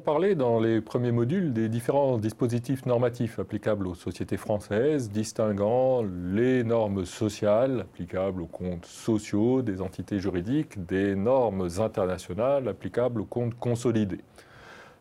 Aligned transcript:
parlé 0.00 0.34
dans 0.34 0.58
les 0.58 0.80
premiers 0.80 1.12
modules 1.12 1.52
des 1.52 1.68
différents 1.68 2.18
dispositifs 2.18 2.86
normatifs 2.86 3.38
applicables 3.38 3.86
aux 3.86 3.94
sociétés 3.94 4.36
françaises, 4.36 5.10
distinguant 5.10 6.02
les 6.02 6.64
normes 6.64 7.04
sociales 7.04 7.80
applicables 7.82 8.42
aux 8.42 8.46
comptes 8.46 8.86
sociaux 8.86 9.62
des 9.62 9.80
entités 9.80 10.18
juridiques 10.18 10.84
des 10.86 11.14
normes 11.14 11.68
internationales 11.78 12.66
applicables 12.68 13.20
aux 13.20 13.26
comptes 13.26 13.54
consolidés. 13.54 14.20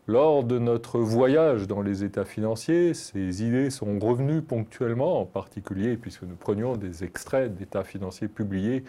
Lors 0.07 0.43
de 0.43 0.59
notre 0.59 0.99
voyage 0.99 1.67
dans 1.67 1.81
les 1.81 2.03
états 2.03 2.25
financiers, 2.25 2.93
ces 2.93 3.43
idées 3.43 3.69
sont 3.69 3.99
revenues 3.99 4.41
ponctuellement, 4.41 5.21
en 5.21 5.25
particulier 5.25 5.97
puisque 5.97 6.23
nous 6.23 6.35
prenions 6.35 6.75
des 6.75 7.03
extraits 7.03 7.55
d'états 7.55 7.83
financiers 7.83 8.27
publiés 8.27 8.83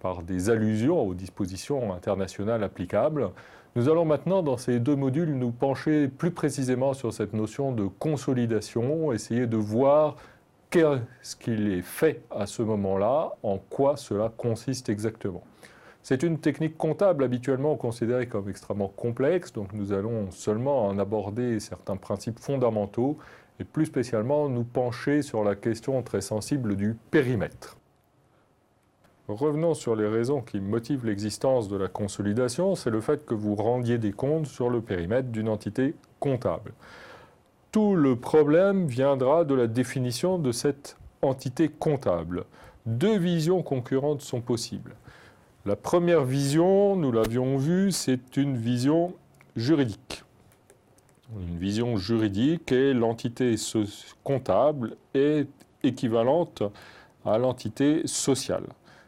par 0.00 0.22
des 0.22 0.50
allusions 0.50 1.00
aux 1.00 1.14
dispositions 1.14 1.94
internationales 1.94 2.62
applicables. 2.62 3.30
Nous 3.76 3.88
allons 3.88 4.04
maintenant, 4.04 4.44
dans 4.44 4.56
ces 4.56 4.78
deux 4.78 4.94
modules, 4.94 5.34
nous 5.34 5.50
pencher 5.50 6.06
plus 6.06 6.30
précisément 6.30 6.94
sur 6.94 7.12
cette 7.12 7.32
notion 7.32 7.72
de 7.72 7.88
consolidation, 7.88 9.12
essayer 9.12 9.48
de 9.48 9.56
voir 9.56 10.14
qu'est-ce 10.70 11.34
qu'il 11.34 11.72
est 11.72 11.82
fait 11.82 12.22
à 12.30 12.46
ce 12.46 12.62
moment-là, 12.62 13.32
en 13.42 13.58
quoi 13.58 13.96
cela 13.96 14.32
consiste 14.36 14.90
exactement. 14.90 15.42
C'est 16.04 16.22
une 16.22 16.38
technique 16.38 16.78
comptable 16.78 17.24
habituellement 17.24 17.74
considérée 17.74 18.28
comme 18.28 18.48
extrêmement 18.48 18.92
complexe, 18.94 19.52
donc 19.52 19.72
nous 19.72 19.92
allons 19.92 20.30
seulement 20.30 20.86
en 20.86 20.96
aborder 21.00 21.58
certains 21.58 21.96
principes 21.96 22.38
fondamentaux 22.38 23.18
et 23.58 23.64
plus 23.64 23.86
spécialement 23.86 24.48
nous 24.48 24.64
pencher 24.64 25.20
sur 25.20 25.42
la 25.42 25.56
question 25.56 26.00
très 26.04 26.20
sensible 26.20 26.76
du 26.76 26.96
périmètre. 27.10 27.76
Revenons 29.28 29.72
sur 29.72 29.96
les 29.96 30.06
raisons 30.06 30.42
qui 30.42 30.60
motivent 30.60 31.06
l'existence 31.06 31.68
de 31.68 31.76
la 31.76 31.88
consolidation, 31.88 32.74
c'est 32.74 32.90
le 32.90 33.00
fait 33.00 33.24
que 33.24 33.32
vous 33.32 33.54
rendiez 33.54 33.96
des 33.96 34.12
comptes 34.12 34.46
sur 34.46 34.68
le 34.68 34.82
périmètre 34.82 35.30
d'une 35.30 35.48
entité 35.48 35.94
comptable. 36.20 36.74
Tout 37.72 37.94
le 37.94 38.16
problème 38.16 38.86
viendra 38.86 39.44
de 39.44 39.54
la 39.54 39.66
définition 39.66 40.38
de 40.38 40.52
cette 40.52 40.98
entité 41.22 41.70
comptable. 41.70 42.44
Deux 42.84 43.16
visions 43.16 43.62
concurrentes 43.62 44.20
sont 44.20 44.42
possibles. 44.42 44.94
La 45.64 45.74
première 45.74 46.24
vision, 46.24 46.94
nous 46.94 47.10
l'avions 47.10 47.56
vu, 47.56 47.92
c'est 47.92 48.36
une 48.36 48.58
vision 48.58 49.14
juridique. 49.56 50.22
Une 51.34 51.56
vision 51.56 51.96
juridique 51.96 52.72
et 52.72 52.92
l'entité 52.92 53.54
comptable 54.22 54.96
est 55.14 55.48
équivalente 55.82 56.62
à 57.24 57.38
l'entité 57.38 58.06
sociale. 58.06 58.66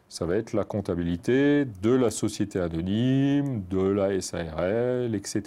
Ça 0.08 0.24
va 0.24 0.36
être 0.36 0.52
la 0.52 0.64
comptabilité 0.64 1.64
de 1.64 1.90
la 1.90 2.10
société 2.10 2.60
anonyme, 2.60 3.64
de 3.68 3.80
la 3.80 4.20
SARL, 4.20 5.14
etc. 5.14 5.42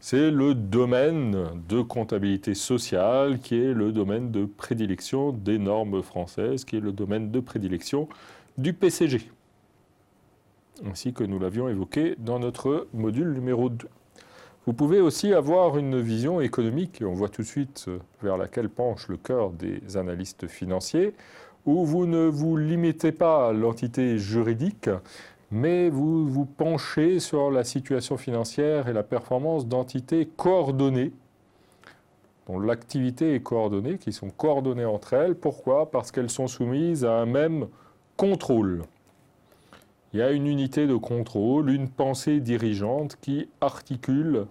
C'est 0.00 0.30
le 0.30 0.54
domaine 0.54 1.62
de 1.68 1.82
comptabilité 1.82 2.54
sociale 2.54 3.40
qui 3.40 3.56
est 3.60 3.72
le 3.72 3.90
domaine 3.90 4.30
de 4.30 4.44
prédilection 4.44 5.32
des 5.32 5.58
normes 5.58 6.02
françaises, 6.02 6.64
qui 6.64 6.76
est 6.76 6.80
le 6.80 6.92
domaine 6.92 7.30
de 7.30 7.40
prédilection 7.40 8.08
du 8.56 8.74
PCG 8.74 9.30
ainsi 10.86 11.12
que 11.12 11.24
nous 11.24 11.38
l'avions 11.38 11.68
évoqué 11.68 12.14
dans 12.18 12.38
notre 12.38 12.88
module 12.92 13.32
numéro 13.32 13.68
2. 13.68 13.88
Vous 14.66 14.72
pouvez 14.72 15.00
aussi 15.00 15.32
avoir 15.32 15.78
une 15.78 16.00
vision 16.00 16.40
économique, 16.40 17.00
et 17.00 17.04
on 17.04 17.14
voit 17.14 17.30
tout 17.30 17.42
de 17.42 17.46
suite 17.46 17.86
vers 18.22 18.36
laquelle 18.36 18.68
penche 18.68 19.08
le 19.08 19.16
cœur 19.16 19.50
des 19.50 19.96
analystes 19.96 20.46
financiers, 20.46 21.14
où 21.68 21.84
vous 21.84 22.06
ne 22.06 22.26
vous 22.26 22.56
limitez 22.56 23.12
pas 23.12 23.50
à 23.50 23.52
l'entité 23.52 24.16
juridique, 24.16 24.88
mais 25.50 25.90
vous 25.90 26.26
vous 26.26 26.46
penchez 26.46 27.20
sur 27.20 27.50
la 27.50 27.62
situation 27.62 28.16
financière 28.16 28.88
et 28.88 28.94
la 28.94 29.02
performance 29.02 29.66
d'entités 29.66 30.26
coordonnées, 30.34 31.12
dont 32.46 32.58
l'activité 32.58 33.34
est 33.34 33.40
coordonnée, 33.40 33.98
qui 33.98 34.14
sont 34.14 34.30
coordonnées 34.30 34.86
entre 34.86 35.12
elles. 35.12 35.34
Pourquoi? 35.34 35.90
Parce 35.90 36.10
qu'elles 36.10 36.30
sont 36.30 36.48
soumises 36.48 37.04
à 37.04 37.12
un 37.12 37.26
même 37.26 37.68
contrôle 38.16 38.84
il 40.14 40.20
y 40.20 40.22
a 40.22 40.30
une 40.30 40.46
unité 40.46 40.86
de 40.86 40.96
contrôle, 40.96 41.70
une 41.70 41.88
pensée 41.88 42.40
dirigeante 42.40 43.16
qui 43.20 43.48
articule 43.60 44.46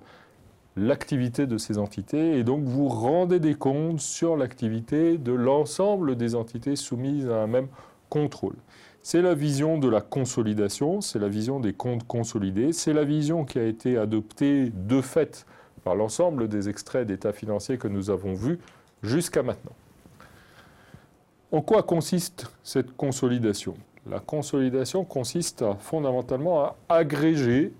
l'activité 0.77 1.47
de 1.47 1.57
ces 1.57 1.79
entités 1.79 2.37
et 2.37 2.43
donc 2.43 2.63
vous 2.63 2.87
rendez 2.87 3.39
des 3.39 3.55
comptes 3.55 3.99
sur 3.99 4.37
l'activité 4.37 5.17
de 5.17 5.33
l'ensemble 5.33 6.15
des 6.15 6.35
entités 6.35 6.75
soumises 6.75 7.27
à 7.27 7.41
un 7.41 7.47
même 7.47 7.67
contrôle. 8.09 8.55
C'est 9.01 9.21
la 9.21 9.33
vision 9.33 9.77
de 9.77 9.89
la 9.89 10.01
consolidation, 10.01 11.01
c'est 11.01 11.19
la 11.19 11.29
vision 11.29 11.59
des 11.59 11.73
comptes 11.73 12.05
consolidés, 12.05 12.73
c'est 12.73 12.93
la 12.93 13.05
vision 13.05 13.43
qui 13.43 13.57
a 13.57 13.63
été 13.63 13.97
adoptée 13.97 14.69
de 14.69 15.01
fait 15.01 15.45
par 15.83 15.95
l'ensemble 15.95 16.47
des 16.47 16.69
extraits 16.69 17.07
d'état 17.07 17.33
financiers 17.33 17.77
que 17.77 17.87
nous 17.87 18.09
avons 18.09 18.33
vus 18.33 18.59
jusqu'à 19.01 19.43
maintenant. 19.43 19.71
En 21.51 21.61
quoi 21.61 21.83
consiste 21.83 22.51
cette 22.63 22.95
consolidation? 22.97 23.75
La 24.09 24.19
consolidation 24.19 25.05
consiste 25.05 25.63
fondamentalement 25.79 26.63
à 26.63 26.75
agréger 26.89 27.73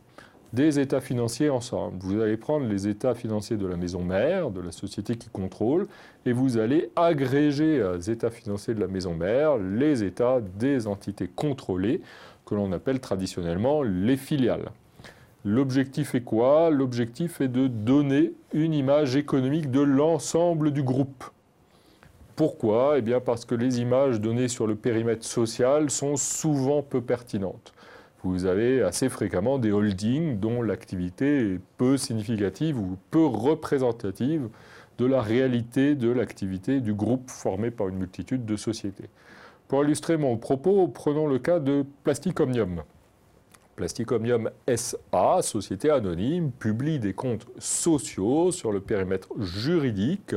des 0.54 0.80
états 0.80 1.02
financiers 1.02 1.50
ensemble. 1.50 1.98
Vous 2.00 2.22
allez 2.22 2.38
prendre 2.38 2.68
les 2.68 2.88
états 2.88 3.16
financiers 3.16 3.58
de 3.58 3.68
la 3.68 3.76
maison 3.76 4.04
mère, 4.04 4.50
de 4.50 4.62
la 4.62 4.72
société 4.72 5.16
qui 5.16 5.30
contrôle, 5.30 5.88
et 6.26 6.32
vous 6.32 6.58
allez 6.58 6.90
agréger 6.96 7.84
aux 7.84 8.00
états 8.00 8.30
financiers 8.30 8.74
de 8.74 8.80
la 8.80 8.88
maison 8.88 9.14
mère 9.14 9.58
les 9.58 10.04
états 10.04 10.40
des 10.42 10.88
entités 10.88 11.30
contrôlées, 11.34 12.02
que 12.46 12.56
l'on 12.56 12.72
appelle 12.72 13.00
traditionnellement 13.00 13.84
les 13.84 14.16
filiales. 14.16 14.72
L'objectif 15.44 16.16
est 16.16 16.22
quoi? 16.22 16.70
L'objectif 16.70 17.42
est 17.42 17.48
de 17.48 17.68
donner 17.68 18.34
une 18.54 18.74
image 18.74 19.16
économique 19.16 19.70
de 19.70 19.82
l'ensemble 19.82 20.72
du 20.72 20.84
groupe. 20.84 21.24
Pourquoi? 22.36 22.98
Eh 22.98 23.02
bien 23.02 23.20
parce 23.20 23.46
que 23.46 23.56
les 23.56 23.80
images 23.82 24.22
données 24.22 24.48
sur 24.48 24.68
le 24.68 24.76
périmètre 24.76 25.26
social 25.26 25.90
sont 25.90 26.16
souvent 26.16 26.82
peu 26.82 27.02
pertinentes. 27.02 27.74
Vous 28.24 28.46
avez 28.46 28.82
assez 28.82 29.10
fréquemment 29.10 29.60
des 29.60 29.72
holdings 29.72 30.40
dont 30.40 30.62
l'activité 30.62 31.54
est 31.54 31.60
peu 31.78 31.98
significative 31.98 32.80
ou 32.80 32.98
peu 33.12 33.26
représentative 33.26 34.50
de 34.98 35.06
la 35.06 35.22
réalité 35.22 35.94
de 35.94 36.10
l'activité 36.10 36.82
du 36.82 36.94
groupe 36.94 37.30
formé 37.30 37.70
par 37.70 37.90
une 37.90 37.98
multitude 37.98 38.46
de 38.46 38.56
sociétés. 38.56 39.10
Pour 39.68 39.84
illustrer 39.84 40.18
mon 40.18 40.38
propos, 40.38 40.88
prenons 40.88 41.28
le 41.28 41.40
cas 41.40 41.60
de 41.60 41.86
Plastic 42.04 42.40
Omnium. 42.40 42.82
Plasticomium 43.78 44.50
SA, 44.76 45.44
société 45.44 45.92
anonyme, 45.92 46.52
publie 46.52 46.98
des 46.98 47.14
comptes 47.14 47.46
sociaux 47.60 48.52
sur 48.52 48.72
le 48.72 48.82
périmètre 48.82 49.30
juridique 49.40 50.34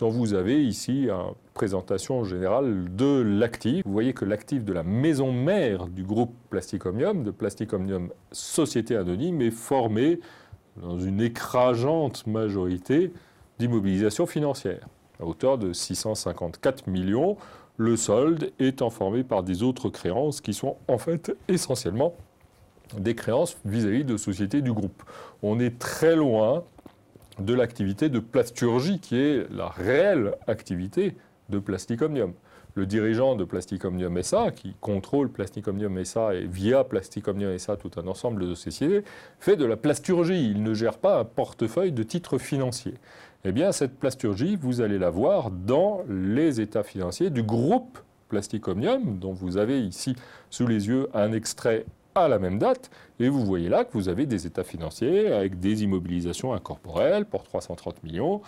dont 0.00 0.10
vous 0.10 0.34
avez 0.34 0.60
ici 0.60 1.04
une 1.08 1.34
présentation 1.54 2.24
générale 2.24 2.96
de 2.96 3.22
l'actif. 3.22 3.84
Vous 3.86 3.92
voyez 3.92 4.12
que 4.12 4.24
l'actif 4.24 4.64
de 4.64 4.72
la 4.72 4.82
maison 4.82 5.32
mère 5.32 5.86
du 5.86 6.02
groupe 6.02 6.34
Plasticomium, 6.50 7.22
de 7.22 7.30
Plasticomium 7.30 8.10
Société 8.32 8.96
Anonyme, 8.96 9.40
est 9.40 9.52
formé 9.52 10.18
dans 10.76 10.98
une 10.98 11.20
écrageante 11.20 12.26
majorité 12.26 13.12
d'immobilisation 13.60 14.26
financière, 14.26 14.88
à 15.20 15.26
hauteur 15.26 15.58
de 15.58 15.72
654 15.72 16.88
millions. 16.88 17.36
Le 17.76 17.96
solde 17.96 18.50
étant 18.58 18.90
formé 18.90 19.22
par 19.22 19.44
des 19.44 19.62
autres 19.62 19.90
créances 19.90 20.40
qui 20.40 20.54
sont 20.54 20.76
en 20.88 20.98
fait 20.98 21.32
essentiellement 21.46 22.16
des 22.96 23.14
créances 23.14 23.56
vis-à-vis 23.64 24.04
de 24.04 24.16
sociétés 24.16 24.62
du 24.62 24.72
groupe. 24.72 25.02
On 25.42 25.60
est 25.60 25.78
très 25.78 26.16
loin 26.16 26.64
de 27.38 27.54
l'activité 27.54 28.08
de 28.08 28.18
plasturgie 28.18 29.00
qui 29.00 29.16
est 29.16 29.50
la 29.50 29.68
réelle 29.68 30.34
activité 30.46 31.16
de 31.48 31.58
Plasticomnium. 31.58 32.32
Le 32.74 32.86
dirigeant 32.86 33.34
de 33.34 33.44
Plasticomnium 33.44 34.22
SA, 34.22 34.52
qui 34.52 34.74
contrôle 34.80 35.28
Plasticomnium 35.28 36.04
SA 36.04 36.34
et 36.34 36.46
via 36.46 36.84
Plasticomnium 36.84 37.58
SA 37.58 37.76
tout 37.76 37.90
un 37.96 38.06
ensemble 38.06 38.46
de 38.48 38.54
sociétés, 38.54 39.02
fait 39.40 39.56
de 39.56 39.64
la 39.64 39.76
plasturgie. 39.76 40.50
Il 40.50 40.62
ne 40.62 40.72
gère 40.72 40.98
pas 40.98 41.18
un 41.18 41.24
portefeuille 41.24 41.92
de 41.92 42.04
titres 42.04 42.38
financiers. 42.38 42.94
Eh 43.44 43.52
bien, 43.52 43.72
cette 43.72 43.98
plasturgie, 43.98 44.56
vous 44.56 44.80
allez 44.82 44.98
la 44.98 45.10
voir 45.10 45.50
dans 45.50 46.02
les 46.08 46.60
états 46.60 46.84
financiers 46.84 47.30
du 47.30 47.42
groupe 47.42 47.98
Plasticomnium, 48.28 49.18
dont 49.18 49.32
vous 49.32 49.56
avez 49.56 49.80
ici 49.80 50.14
sous 50.50 50.66
les 50.66 50.86
yeux 50.86 51.08
un 51.12 51.32
extrait 51.32 51.86
à 52.24 52.28
la 52.28 52.38
même 52.38 52.58
date. 52.58 52.90
Et 53.18 53.28
vous 53.28 53.44
voyez 53.44 53.68
là 53.68 53.84
que 53.84 53.92
vous 53.92 54.08
avez 54.08 54.26
des 54.26 54.46
états 54.46 54.64
financiers 54.64 55.32
avec 55.32 55.60
des 55.60 55.82
immobilisations 55.82 56.52
incorporelles 56.52 57.24
pour 57.24 57.42
330 57.42 58.02
millions, 58.02 58.42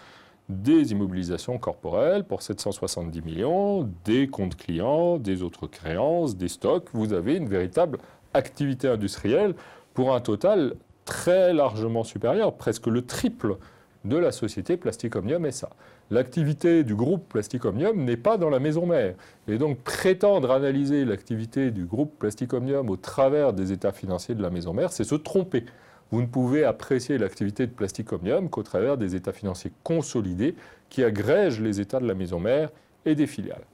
des 0.48 0.92
immobilisations 0.92 1.58
corporelles 1.58 2.24
pour 2.24 2.42
770 2.42 3.22
millions, 3.22 3.88
des 4.04 4.28
comptes 4.28 4.56
clients, 4.56 5.18
des 5.18 5.42
autres 5.42 5.66
créances, 5.66 6.36
des 6.36 6.48
stocks. 6.48 6.88
Vous 6.92 7.12
avez 7.12 7.36
une 7.36 7.48
véritable 7.48 7.98
activité 8.34 8.88
industrielle 8.88 9.54
pour 9.94 10.14
un 10.14 10.20
total 10.20 10.74
très 11.04 11.52
largement 11.52 12.04
supérieur, 12.04 12.54
presque 12.54 12.86
le 12.86 13.04
triple 13.04 13.56
de 14.04 14.16
la 14.16 14.32
société 14.32 14.76
Plastic 14.76 15.14
Omnium 15.16 15.50
SA. 15.50 15.70
L'activité 16.12 16.84
du 16.84 16.94
groupe 16.94 17.26
Plastic 17.30 17.64
Omnium 17.64 18.04
n'est 18.04 18.18
pas 18.18 18.36
dans 18.36 18.50
la 18.50 18.58
maison 18.58 18.84
mère. 18.84 19.14
Et 19.48 19.56
donc 19.56 19.78
prétendre 19.78 20.50
analyser 20.50 21.06
l'activité 21.06 21.70
du 21.70 21.86
groupe 21.86 22.18
Plastic 22.18 22.52
Omnium 22.52 22.90
au 22.90 22.98
travers 22.98 23.54
des 23.54 23.72
états 23.72 23.92
financiers 23.92 24.34
de 24.34 24.42
la 24.42 24.50
maison 24.50 24.74
mère, 24.74 24.92
c'est 24.92 25.04
se 25.04 25.14
tromper. 25.14 25.64
vous 26.10 26.20
ne 26.20 26.26
pouvez 26.26 26.64
apprécier 26.64 27.16
l'activité 27.16 27.66
de 27.66 27.72
Plastic 27.72 28.12
Omnium 28.12 28.50
qu'au 28.50 28.62
travers 28.62 28.98
des 28.98 29.16
états 29.16 29.32
financiers 29.32 29.72
consolidés 29.84 30.54
qui 30.90 31.02
agrègent 31.02 31.62
les 31.62 31.80
états 31.80 31.98
de 31.98 32.06
la 32.06 32.12
maison 32.12 32.38
mère 32.38 32.68
et 33.06 33.14
des 33.14 33.26
filiales. 33.26 33.64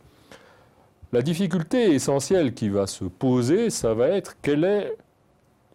La 1.13 1.23
difficulté 1.23 1.93
essentielle 1.93 2.55
qui 2.55 2.69
va 2.69 2.87
se 2.87 3.05
poser, 3.05 3.69
ça 3.69 3.95
va 3.95 4.11
être 4.11 4.37
quelle 4.43 4.63
est 4.63 4.97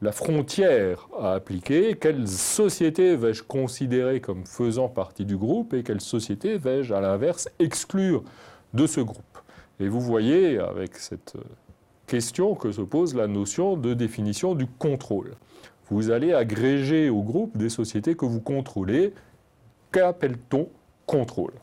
la 0.04 0.12
frontière 0.12 1.08
à 1.18 1.34
appliquer, 1.34 1.96
quelle 1.96 2.28
société 2.28 3.16
vais-je 3.16 3.42
considérer 3.42 4.20
comme 4.20 4.46
faisant 4.46 4.90
partie 4.90 5.24
du 5.24 5.38
groupe 5.38 5.74
et 5.74 5.82
quelle 5.82 6.02
société 6.02 6.58
vais-je, 6.58 6.94
à 6.94 7.00
l'inverse, 7.00 7.48
exclure 7.58 8.22
de 8.74 8.86
ce 8.86 9.00
groupe? 9.00 9.40
Et 9.80 9.88
vous 9.88 10.02
voyez 10.02 10.60
avec 10.60 10.98
cette 10.98 11.36
question 12.06 12.54
que 12.54 12.74
se 12.74 12.82
pose 12.82 13.16
la 13.16 13.28
notion 13.28 13.78
de 13.78 13.94
définition 13.94 14.56
du 14.56 14.68
contrôle. 14.68 15.36
Vous 15.90 16.12
allez 16.12 16.34
agréger 16.34 17.10
au 17.10 17.22
groupe 17.22 17.58
des 17.58 17.70
sociétés 17.70 18.16
que 18.16 18.26
vous 18.26 18.42
contrôlez. 18.42 19.14
Qu'appelle-t-on 19.94 20.68
contrôle? 21.06 21.54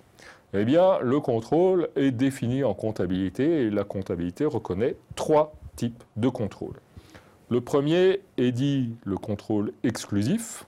Eh 0.55 0.65
bien, 0.65 0.99
le 1.01 1.21
contrôle 1.21 1.91
est 1.95 2.11
défini 2.11 2.65
en 2.65 2.73
comptabilité 2.73 3.65
et 3.65 3.71
la 3.71 3.85
comptabilité 3.85 4.47
reconnaît 4.47 4.97
trois 5.15 5.53
types 5.77 6.03
de 6.17 6.31
contrôle. 6.31 6.77
Le 7.51 7.61
premier 7.61 8.21
est 8.37 8.53
dit 8.53 8.95
le 9.05 9.17
contrôle 9.17 9.73
exclusif. 9.83 10.67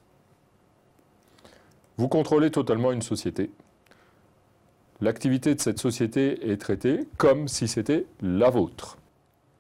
Vous 1.97 2.09
contrôlez 2.09 2.51
totalement 2.51 2.91
une 2.91 3.03
société. 3.03 3.53
L'activité 5.01 5.55
de 5.55 5.61
cette 5.61 5.79
société 5.79 6.51
est 6.51 6.57
traitée 6.57 7.07
comme 7.19 7.47
si 7.47 7.69
c'était 7.69 8.07
la 8.21 8.51
vôtre. 8.51 8.99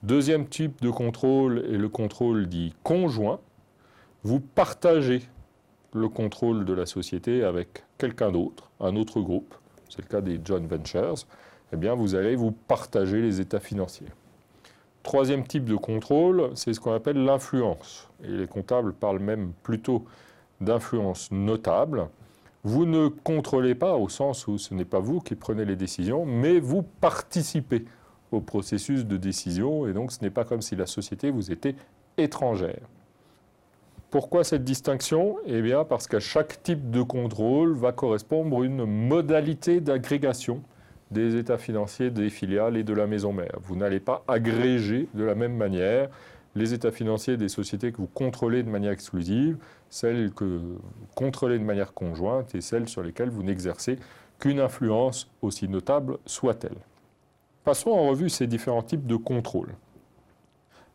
Deuxième 0.02 0.48
type 0.48 0.82
de 0.82 0.90
contrôle 0.90 1.60
est 1.60 1.78
le 1.78 1.88
contrôle 1.88 2.48
dit 2.48 2.74
conjoint. 2.82 3.38
Vous 4.24 4.40
partagez 4.40 5.22
le 5.92 6.08
contrôle 6.08 6.64
de 6.64 6.72
la 6.72 6.86
société 6.86 7.44
avec 7.44 7.84
quelqu'un 7.98 8.32
d'autre, 8.32 8.72
un 8.80 8.96
autre 8.96 9.20
groupe, 9.20 9.54
c'est 9.88 10.02
le 10.02 10.08
cas 10.08 10.22
des 10.22 10.40
joint 10.44 10.66
ventures, 10.66 11.14
eh 11.72 11.76
bien 11.76 11.94
vous 11.94 12.16
allez 12.16 12.34
vous 12.34 12.50
partager 12.50 13.22
les 13.22 13.40
états 13.40 13.60
financiers. 13.60 14.08
Troisième 15.02 15.44
type 15.44 15.64
de 15.64 15.75
contrôle, 15.75 16.50
c'est 16.54 16.72
ce 16.75 16.81
qu'on 16.81 16.93
appelle 16.93 17.25
l'influence. 17.25 18.08
Et 18.22 18.28
les 18.28 18.46
comptables 18.46 18.93
parlent 18.93 19.19
même 19.19 19.52
plutôt 19.62 20.04
d'influence 20.60 21.31
notable. 21.32 22.08
Vous 22.62 22.87
ne 22.87 23.08
contrôlez 23.08 23.75
pas 23.75 23.96
au 23.96 24.08
sens 24.08 24.46
où 24.46 24.58
ce 24.58 24.75
n'est 24.75 24.84
pas 24.84 25.00
vous 25.00 25.20
qui 25.20 25.34
prenez 25.34 25.64
les 25.64 25.75
décisions, 25.75 26.25
mais 26.25 26.60
vous 26.60 26.82
participez 26.82 27.84
au 28.31 28.40
processus 28.40 29.04
de 29.04 29.16
décision, 29.16 29.88
et 29.88 29.93
donc 29.93 30.12
ce 30.12 30.22
n'est 30.22 30.31
pas 30.31 30.44
comme 30.44 30.62
si 30.62 30.76
la 30.76 30.87
société 30.87 31.31
vous 31.31 31.50
était 31.50 31.75
étrangère. 32.16 32.87
Pourquoi 34.10 34.44
cette 34.44 34.62
distinction? 34.62 35.37
Eh 35.46 35.62
bien 35.62 35.84
parce 35.84 36.06
qu'à 36.06 36.20
chaque 36.20 36.62
type 36.62 36.90
de 36.90 37.02
contrôle 37.02 37.72
va 37.75 37.93
correspondre 37.93 38.62
une 38.62 38.84
modalité 38.84 39.81
d'agrégation 39.81 40.62
des 41.12 41.36
états 41.36 41.58
financiers 41.58 42.10
des 42.10 42.30
filiales 42.30 42.76
et 42.76 42.84
de 42.84 42.92
la 42.92 43.06
maison 43.06 43.32
mère. 43.32 43.58
Vous 43.62 43.76
n'allez 43.76 44.00
pas 44.00 44.24
agréger 44.26 45.08
de 45.14 45.24
la 45.24 45.34
même 45.34 45.56
manière 45.56 46.08
les 46.54 46.74
états 46.74 46.90
financiers 46.90 47.36
des 47.36 47.48
sociétés 47.48 47.92
que 47.92 47.98
vous 47.98 48.06
contrôlez 48.06 48.62
de 48.62 48.68
manière 48.68 48.92
exclusive, 48.92 49.56
celles 49.88 50.32
que 50.32 50.44
vous 50.44 50.78
contrôlez 51.14 51.58
de 51.58 51.64
manière 51.64 51.94
conjointe 51.94 52.54
et 52.54 52.60
celles 52.60 52.88
sur 52.88 53.02
lesquelles 53.02 53.30
vous 53.30 53.42
n'exercez 53.42 53.96
qu'une 54.38 54.60
influence 54.60 55.30
aussi 55.40 55.68
notable 55.68 56.18
soit-elle. 56.26 56.76
Passons 57.64 57.90
en 57.90 58.08
revue 58.08 58.28
ces 58.28 58.46
différents 58.46 58.82
types 58.82 59.06
de 59.06 59.16
contrôle. 59.16 59.68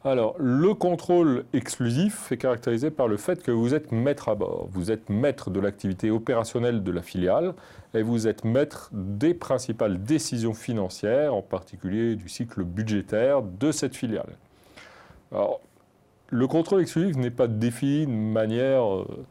Alors, 0.08 0.36
le 0.40 0.74
contrôle 0.74 1.44
exclusif 1.52 2.32
est 2.32 2.38
caractérisé 2.38 2.92
par 2.92 3.10
le 3.10 3.18
fait 3.18 3.44
que 3.44 3.52
vous 3.52 3.76
êtes 3.76 3.92
maître 3.92 4.30
à 4.30 4.36
bord. 4.36 4.70
Vous 4.72 4.90
êtes 4.90 5.10
maître 5.10 5.50
de 5.50 5.60
l'activité 5.60 6.12
opérationnelle 6.12 6.82
de 6.82 6.92
la 6.94 7.02
filiale 7.02 7.54
et 7.94 8.04
vous 8.04 8.26
êtes 8.26 8.46
maître 8.46 8.90
des 8.94 9.34
principales 9.34 10.02
décisions 10.02 10.54
financières, 10.54 11.36
en 11.36 11.42
particulier 11.42 12.16
du 12.16 12.30
cycle 12.30 12.64
budgétaire 12.64 13.42
de 13.42 13.70
cette 13.74 13.98
filiale. 13.98 14.38
Alors, 15.34 15.60
le 16.30 16.48
contrôle 16.48 16.80
exclusif 16.80 17.18
n'est 17.18 17.30
pas 17.30 17.48
défini 17.48 18.06
de 18.06 18.12
manière 18.12 18.90
euh, 18.90 19.26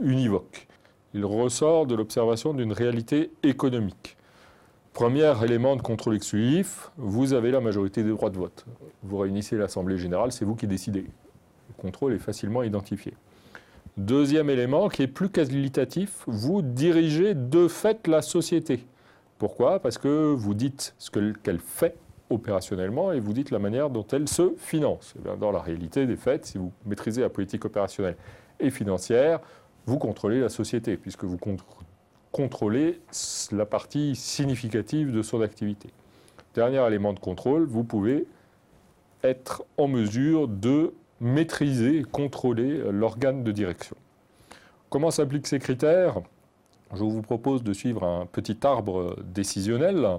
univoque. 0.00 0.66
Il 1.12 1.26
ressort 1.26 1.84
de 1.84 1.94
l'observation 1.94 2.54
d'une 2.54 2.72
réalité 2.72 3.32
économique. 3.42 4.16
Premier 4.92 5.32
élément 5.42 5.74
de 5.74 5.80
contrôle 5.80 6.16
exclusif, 6.16 6.90
vous 6.98 7.32
avez 7.32 7.50
la 7.50 7.60
majorité 7.60 8.02
des 8.02 8.10
droits 8.10 8.28
de 8.28 8.36
vote. 8.36 8.66
Vous 9.02 9.16
réunissez 9.16 9.56
l'Assemblée 9.56 9.96
générale, 9.96 10.32
c'est 10.32 10.44
vous 10.44 10.54
qui 10.54 10.66
décidez. 10.66 11.00
Le 11.00 11.74
contrôle 11.80 12.12
est 12.12 12.18
facilement 12.18 12.62
identifié. 12.62 13.14
Deuxième 13.96 14.50
élément 14.50 14.90
qui 14.90 15.02
est 15.02 15.06
plus 15.06 15.30
qualitatif, 15.30 16.24
vous 16.26 16.60
dirigez 16.60 17.34
de 17.34 17.68
fait 17.68 18.06
la 18.06 18.20
société. 18.20 18.84
Pourquoi? 19.38 19.80
Parce 19.80 19.96
que 19.96 20.34
vous 20.34 20.52
dites 20.52 20.94
ce 20.98 21.10
qu'elle 21.10 21.58
fait 21.58 21.96
opérationnellement 22.28 23.12
et 23.12 23.20
vous 23.20 23.32
dites 23.32 23.50
la 23.50 23.58
manière 23.58 23.88
dont 23.88 24.06
elle 24.12 24.28
se 24.28 24.52
finance. 24.58 25.14
Eh 25.18 25.38
dans 25.38 25.52
la 25.52 25.60
réalité 25.60 26.06
des 26.06 26.16
faits, 26.16 26.44
si 26.44 26.58
vous 26.58 26.70
maîtrisez 26.84 27.22
la 27.22 27.30
politique 27.30 27.64
opérationnelle 27.64 28.16
et 28.60 28.70
financière, 28.70 29.40
vous 29.86 29.98
contrôlez 29.98 30.38
la 30.38 30.50
société, 30.50 30.98
puisque 30.98 31.24
vous 31.24 31.38
contrôler 32.32 33.00
la 33.52 33.66
partie 33.66 34.16
significative 34.16 35.12
de 35.12 35.22
son 35.22 35.42
activité. 35.42 35.90
Dernier 36.54 36.84
élément 36.86 37.12
de 37.12 37.20
contrôle, 37.20 37.64
vous 37.64 37.84
pouvez 37.84 38.26
être 39.22 39.62
en 39.76 39.86
mesure 39.86 40.48
de 40.48 40.92
maîtriser, 41.20 42.02
contrôler 42.10 42.82
l'organe 42.90 43.44
de 43.44 43.52
direction. 43.52 43.96
Comment 44.90 45.10
s'appliquent 45.10 45.46
ces 45.46 45.60
critères? 45.60 46.20
Je 46.94 47.04
vous 47.04 47.22
propose 47.22 47.62
de 47.62 47.72
suivre 47.72 48.04
un 48.04 48.26
petit 48.26 48.58
arbre 48.64 49.16
décisionnel. 49.24 50.18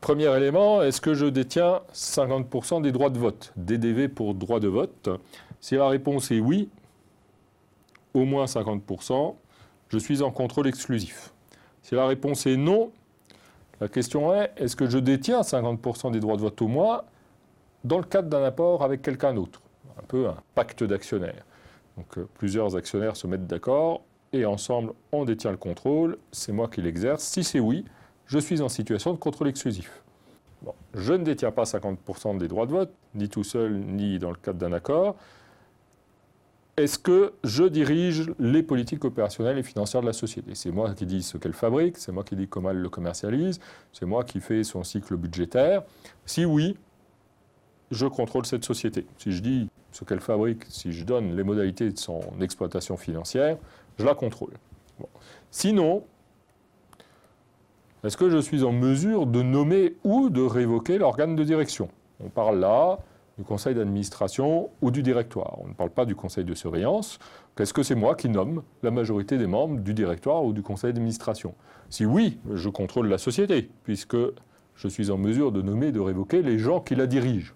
Premier 0.00 0.34
élément, 0.36 0.82
est-ce 0.82 1.00
que 1.00 1.14
je 1.14 1.26
détiens 1.26 1.80
50% 1.92 2.80
des 2.82 2.92
droits 2.92 3.10
de 3.10 3.18
vote? 3.18 3.52
DDV 3.56 4.08
pour 4.08 4.34
droit 4.34 4.60
de 4.60 4.68
vote? 4.68 5.08
Si 5.60 5.74
la 5.74 5.88
réponse 5.88 6.30
est 6.30 6.40
oui, 6.40 6.68
au 8.14 8.24
moins 8.24 8.44
50%, 8.44 9.34
je 9.94 9.98
suis 10.00 10.22
en 10.22 10.32
contrôle 10.32 10.66
exclusif. 10.66 11.32
Si 11.82 11.94
la 11.94 12.06
réponse 12.06 12.46
est 12.46 12.56
non, 12.56 12.90
la 13.80 13.86
question 13.86 14.34
est 14.34 14.50
est-ce 14.56 14.74
que 14.74 14.90
je 14.90 14.98
détiens 14.98 15.42
50% 15.42 16.10
des 16.10 16.18
droits 16.18 16.36
de 16.36 16.40
vote 16.40 16.60
au 16.62 16.66
moins 16.66 17.02
dans 17.84 17.98
le 17.98 18.04
cadre 18.04 18.28
d'un 18.28 18.42
apport 18.42 18.82
avec 18.82 19.02
quelqu'un 19.02 19.34
d'autre? 19.34 19.62
Un 19.96 20.02
peu 20.02 20.26
un 20.26 20.36
pacte 20.56 20.82
d'actionnaires. 20.82 21.44
Donc 21.96 22.18
euh, 22.18 22.28
plusieurs 22.34 22.74
actionnaires 22.74 23.14
se 23.14 23.28
mettent 23.28 23.46
d'accord 23.46 24.02
et 24.32 24.44
ensemble 24.44 24.94
on 25.12 25.24
détient 25.24 25.52
le 25.52 25.56
contrôle, 25.56 26.18
c'est 26.32 26.50
moi 26.50 26.66
qui 26.66 26.82
l'exerce. 26.82 27.22
Si 27.22 27.44
c'est 27.44 27.60
oui, 27.60 27.84
je 28.26 28.40
suis 28.40 28.62
en 28.62 28.68
situation 28.68 29.12
de 29.12 29.18
contrôle 29.18 29.46
exclusif. 29.46 30.02
je 30.92 31.12
ne 31.12 31.22
détiens 31.22 31.52
pas 31.52 31.62
50% 31.62 32.36
des 32.38 32.48
droits 32.48 32.66
de 32.66 32.72
vote, 32.72 32.92
ni 33.14 33.28
tout 33.28 33.44
seul, 33.44 33.78
ni 33.78 34.18
dans 34.18 34.30
le 34.30 34.36
cadre 34.36 34.58
d'un 34.58 34.72
accord 34.72 35.14
est-ce 36.76 36.98
que 36.98 37.32
je 37.44 37.64
dirige 37.64 38.32
les 38.38 38.62
politiques 38.62 39.04
opérationnelles 39.04 39.58
et 39.58 39.62
financières 39.62 40.02
de 40.02 40.06
la 40.06 40.12
société? 40.12 40.54
C'est 40.54 40.72
moi 40.72 40.92
qui 40.94 41.06
dis 41.06 41.22
ce 41.22 41.38
qu'elle 41.38 41.52
fabrique, 41.52 41.98
c'est 41.98 42.10
moi 42.10 42.24
qui 42.24 42.34
dis 42.34 42.48
comment 42.48 42.70
elle 42.70 42.80
le 42.80 42.88
commercialise, 42.88 43.60
c'est 43.92 44.06
moi 44.06 44.24
qui 44.24 44.40
fais 44.40 44.64
son 44.64 44.82
cycle 44.82 45.16
budgétaire. 45.16 45.82
Si 46.26 46.44
oui, 46.44 46.76
je 47.92 48.06
contrôle 48.06 48.44
cette 48.44 48.64
société. 48.64 49.06
Si 49.18 49.30
je 49.30 49.40
dis 49.40 49.68
ce 49.92 50.04
qu'elle 50.04 50.20
fabrique, 50.20 50.64
si 50.68 50.92
je 50.92 51.04
donne 51.04 51.36
les 51.36 51.44
modalités 51.44 51.90
de 51.90 51.98
son 51.98 52.20
exploitation 52.40 52.96
financière, 52.96 53.56
je 53.98 54.04
la 54.04 54.14
contrôle. 54.14 54.54
Sinon, 55.52 56.02
est-ce 58.02 58.16
que 58.16 58.28
je 58.28 58.38
suis 58.38 58.64
en 58.64 58.72
mesure 58.72 59.26
de 59.26 59.42
nommer 59.42 59.94
ou 60.02 60.28
de 60.28 60.42
révoquer 60.42 60.98
l'organe 60.98 61.36
de 61.36 61.44
direction? 61.44 61.88
On 62.18 62.28
parle 62.28 62.58
là 62.58 62.98
du 63.38 63.44
conseil 63.44 63.74
d'administration 63.74 64.70
ou 64.80 64.90
du 64.90 65.02
directoire. 65.02 65.58
On 65.62 65.68
ne 65.68 65.74
parle 65.74 65.90
pas 65.90 66.04
du 66.04 66.14
conseil 66.14 66.44
de 66.44 66.54
surveillance. 66.54 67.18
Qu'est-ce 67.56 67.74
que 67.74 67.82
c'est 67.82 67.94
moi 67.94 68.14
qui 68.14 68.28
nomme 68.28 68.62
la 68.82 68.90
majorité 68.90 69.38
des 69.38 69.46
membres 69.46 69.80
du 69.80 69.94
directoire 69.94 70.44
ou 70.44 70.52
du 70.52 70.62
conseil 70.62 70.92
d'administration? 70.92 71.54
Si 71.90 72.06
oui, 72.06 72.38
je 72.52 72.68
contrôle 72.68 73.08
la 73.08 73.18
société, 73.18 73.70
puisque 73.82 74.16
je 74.76 74.88
suis 74.88 75.10
en 75.10 75.18
mesure 75.18 75.52
de 75.52 75.62
nommer 75.62 75.88
et 75.88 75.92
de 75.92 76.00
révoquer 76.00 76.42
les 76.42 76.58
gens 76.58 76.80
qui 76.80 76.94
la 76.94 77.06
dirigent. 77.06 77.54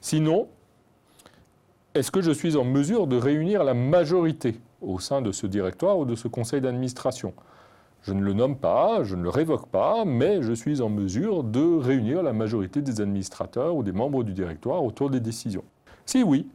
Sinon, 0.00 0.48
est-ce 1.94 2.10
que 2.10 2.22
je 2.22 2.30
suis 2.30 2.56
en 2.56 2.64
mesure 2.64 3.06
de 3.06 3.16
réunir 3.16 3.64
la 3.64 3.74
majorité 3.74 4.60
au 4.80 4.98
sein 4.98 5.22
de 5.22 5.32
ce 5.32 5.46
directoire 5.46 5.98
ou 5.98 6.04
de 6.04 6.14
ce 6.14 6.28
conseil 6.28 6.60
d'administration? 6.60 7.34
Je 8.02 8.12
ne 8.12 8.22
le 8.22 8.32
nomme 8.32 8.56
pas, 8.56 9.04
je 9.04 9.14
ne 9.14 9.22
le 9.22 9.28
révoque 9.28 9.68
pas, 9.68 10.04
mais 10.04 10.42
je 10.42 10.52
suis 10.52 10.80
en 10.80 10.88
mesure 10.88 11.44
de 11.44 11.78
réunir 11.78 12.22
la 12.22 12.32
majorité 12.32 12.80
des 12.82 13.00
administrateurs 13.00 13.76
ou 13.76 13.82
des 13.82 13.92
membres 13.92 14.24
du 14.24 14.32
directoire 14.32 14.82
autour 14.82 15.10
des 15.10 15.20
décisions. 15.20 15.64
Si 16.06 16.22
oui, 16.22 16.46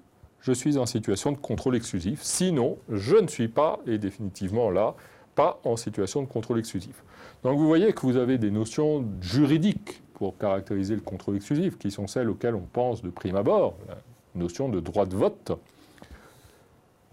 je 0.41 0.51
suis 0.51 0.77
en 0.77 0.85
situation 0.85 1.31
de 1.31 1.37
contrôle 1.37 1.75
exclusif. 1.75 2.21
Sinon, 2.21 2.77
je 2.89 3.15
ne 3.15 3.27
suis 3.27 3.47
pas, 3.47 3.79
et 3.87 3.97
définitivement 3.97 4.69
là, 4.69 4.93
pas 5.33 5.59
en 5.63 5.75
situation 5.75 6.21
de 6.21 6.27
contrôle 6.27 6.59
exclusif. 6.59 7.03
Donc 7.43 7.57
vous 7.57 7.67
voyez 7.67 7.93
que 7.93 8.01
vous 8.01 8.17
avez 8.17 8.37
des 8.37 8.51
notions 8.51 9.05
juridiques 9.21 10.01
pour 10.13 10.37
caractériser 10.37 10.95
le 10.95 11.01
contrôle 11.01 11.35
exclusif, 11.35 11.77
qui 11.77 11.91
sont 11.91 12.07
celles 12.07 12.29
auxquelles 12.29 12.55
on 12.55 12.67
pense 12.71 13.01
de 13.01 13.09
prime 13.09 13.35
abord, 13.35 13.75
la 13.87 13.97
notion 14.35 14.69
de 14.69 14.79
droit 14.79 15.05
de 15.05 15.15
vote. 15.15 15.51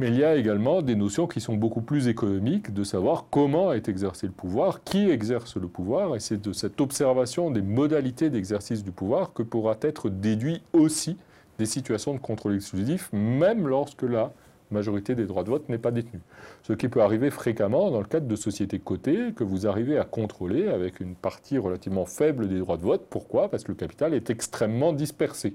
Mais 0.02 0.08
il 0.08 0.18
y 0.18 0.24
a 0.24 0.34
également 0.34 0.82
des 0.82 0.96
notions 0.96 1.28
qui 1.28 1.40
sont 1.40 1.54
beaucoup 1.54 1.80
plus 1.80 2.08
économiques, 2.08 2.74
de 2.74 2.82
savoir 2.82 3.26
comment 3.30 3.72
est 3.72 3.88
exercé 3.88 4.26
le 4.26 4.32
pouvoir, 4.32 4.82
qui 4.82 5.08
exerce 5.08 5.56
le 5.56 5.68
pouvoir, 5.68 6.16
et 6.16 6.18
c'est 6.18 6.42
de 6.42 6.52
cette 6.52 6.80
observation 6.80 7.52
des 7.52 7.62
modalités 7.62 8.28
d'exercice 8.28 8.82
du 8.82 8.90
pouvoir 8.90 9.32
que 9.32 9.44
pourra 9.44 9.76
être 9.80 10.10
déduit 10.10 10.60
aussi 10.72 11.18
des 11.60 11.66
situations 11.66 12.14
de 12.14 12.18
contrôle 12.18 12.56
exclusif, 12.56 13.10
même 13.12 13.68
lorsque 13.68 14.02
la 14.02 14.32
majorité 14.72 15.14
des 15.14 15.24
droits 15.24 15.44
de 15.44 15.50
vote 15.50 15.68
n'est 15.68 15.78
pas 15.78 15.92
détenue. 15.92 16.22
Ce 16.64 16.72
qui 16.72 16.88
peut 16.88 17.00
arriver 17.00 17.30
fréquemment 17.30 17.92
dans 17.92 18.00
le 18.00 18.06
cadre 18.06 18.26
de 18.26 18.34
sociétés 18.34 18.80
cotées, 18.80 19.32
que 19.36 19.44
vous 19.44 19.68
arrivez 19.68 19.98
à 19.98 20.04
contrôler 20.04 20.66
avec 20.66 20.98
une 20.98 21.14
partie 21.14 21.58
relativement 21.58 22.06
faible 22.06 22.48
des 22.48 22.58
droits 22.58 22.76
de 22.76 22.82
vote. 22.82 23.06
Pourquoi? 23.08 23.48
Parce 23.48 23.62
que 23.62 23.70
le 23.70 23.76
capital 23.76 24.14
est 24.14 24.30
extrêmement 24.30 24.92
dispersé. 24.92 25.54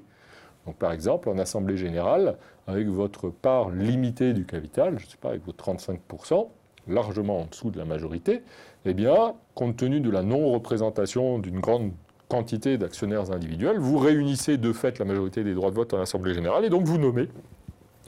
Donc, 0.68 0.76
par 0.76 0.92
exemple, 0.92 1.30
en 1.30 1.38
Assemblée 1.38 1.78
générale, 1.78 2.36
avec 2.68 2.88
votre 2.88 3.30
part 3.30 3.70
limitée 3.70 4.34
du 4.34 4.46
capital, 4.46 5.00
je 5.00 5.06
ne 5.06 5.10
sais 5.10 5.18
pas, 5.18 5.30
avec 5.30 5.46
vos 5.46 5.54
35%, 5.54 6.50
largement 6.90 7.40
en 7.40 7.46
dessous 7.46 7.72
de 7.72 7.78
la 7.78 7.86
majorité, 7.86 8.44
eh 8.86 8.94
bien, 8.94 9.34
compte 9.56 9.78
tenu 9.78 10.02
de 10.02 10.10
la 10.10 10.24
non-représentation 10.24 11.40
d'une 11.40 11.62
grande 11.62 11.94
quantité 12.28 12.78
d'actionnaires 12.78 13.32
individuels, 13.32 13.80
vous 13.80 13.98
réunissez 13.98 14.58
de 14.58 14.74
fait 14.74 15.00
la 15.00 15.06
majorité 15.06 15.46
des 15.46 15.54
droits 15.54 15.72
de 15.72 15.76
vote 15.76 15.94
en 15.94 16.02
Assemblée 16.02 16.34
générale 16.34 16.66
et 16.66 16.70
donc 16.70 16.84
vous 16.84 16.98
nommez 16.98 17.30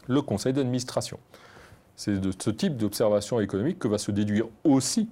le 0.08 0.22
conseil 0.22 0.51
d'administration. 0.51 1.18
C'est 1.96 2.20
de 2.20 2.32
ce 2.38 2.50
type 2.50 2.75
d'observation 2.75 3.39
économique 3.39 3.80
que 3.80 3.88
va 3.88 3.98
se 3.98 4.12
déduire 4.12 4.48
aussi 4.66 5.10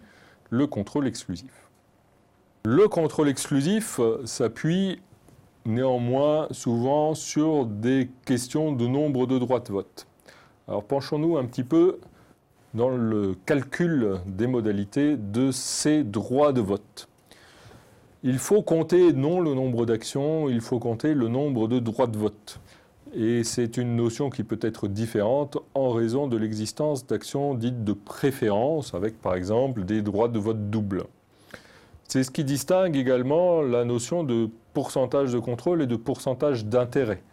le 0.50 0.68
contrôle 0.68 1.08
exclusif. 1.08 1.52
Le 2.66 2.90
contrôle 2.90 3.30
exclusif 3.30 4.00
euh, 4.00 4.26
s'appuie 4.26 5.00
néanmoins 5.68 6.48
souvent 6.52 7.14
sur 7.14 7.66
des 7.66 8.10
questions 8.26 8.72
de 8.72 8.88
nombre 8.88 9.28
de 9.28 9.38
droits 9.38 9.60
de 9.60 9.72
vote. 9.72 10.08
Alors 10.68 10.84
penchons-nous 10.84 11.38
un 11.38 11.46
petit 11.46 11.64
peu 11.64 12.00
dans 12.74 12.90
le 12.90 13.36
calcul 13.46 14.20
des 14.26 14.48
modalités 14.48 15.18
de 15.18 15.52
ces 15.52 16.04
droits 16.04 16.54
de 16.54 16.62
vote. 16.62 17.08
Il 18.24 18.40
faut 18.40 18.62
compter 18.62 19.14
non 19.14 19.40
le 19.40 19.54
nombre 19.54 19.86
d'actions, 19.86 20.50
il 20.50 20.62
faut 20.62 20.80
compter 20.80 21.14
le 21.14 21.28
nombre 21.28 21.68
de 21.68 21.80
droits 21.80 22.08
de 22.08 22.18
vote. 22.18 22.60
Et 23.14 23.44
c'est 23.44 23.78
une 23.78 23.96
notion 23.96 24.30
qui 24.30 24.44
peut 24.44 24.60
être 24.62 24.88
différente 24.88 25.58
en 25.76 25.92
raison 25.92 26.28
de 26.28 26.38
l'existence 26.38 27.06
d'actions 27.06 27.54
dites 27.54 27.84
de 27.84 27.94
préférence, 27.94 28.94
avec 28.94 29.22
par 29.22 29.36
exemple 29.36 29.86
des 29.86 30.02
droits 30.02 30.28
de 30.28 30.40
vote 30.40 30.70
double. 30.70 31.06
C'est 32.08 32.24
ce 32.24 32.32
qui 32.32 32.44
distingue 32.44 32.96
également 32.96 33.62
la 33.62 33.86
notion 33.86 34.24
de 34.24 34.50
de 34.78 35.40
contrôle 35.40 35.82
et 35.82 35.88
de 35.88 35.96
pourcentage 35.96 36.66
d'intérêt. 36.66 37.24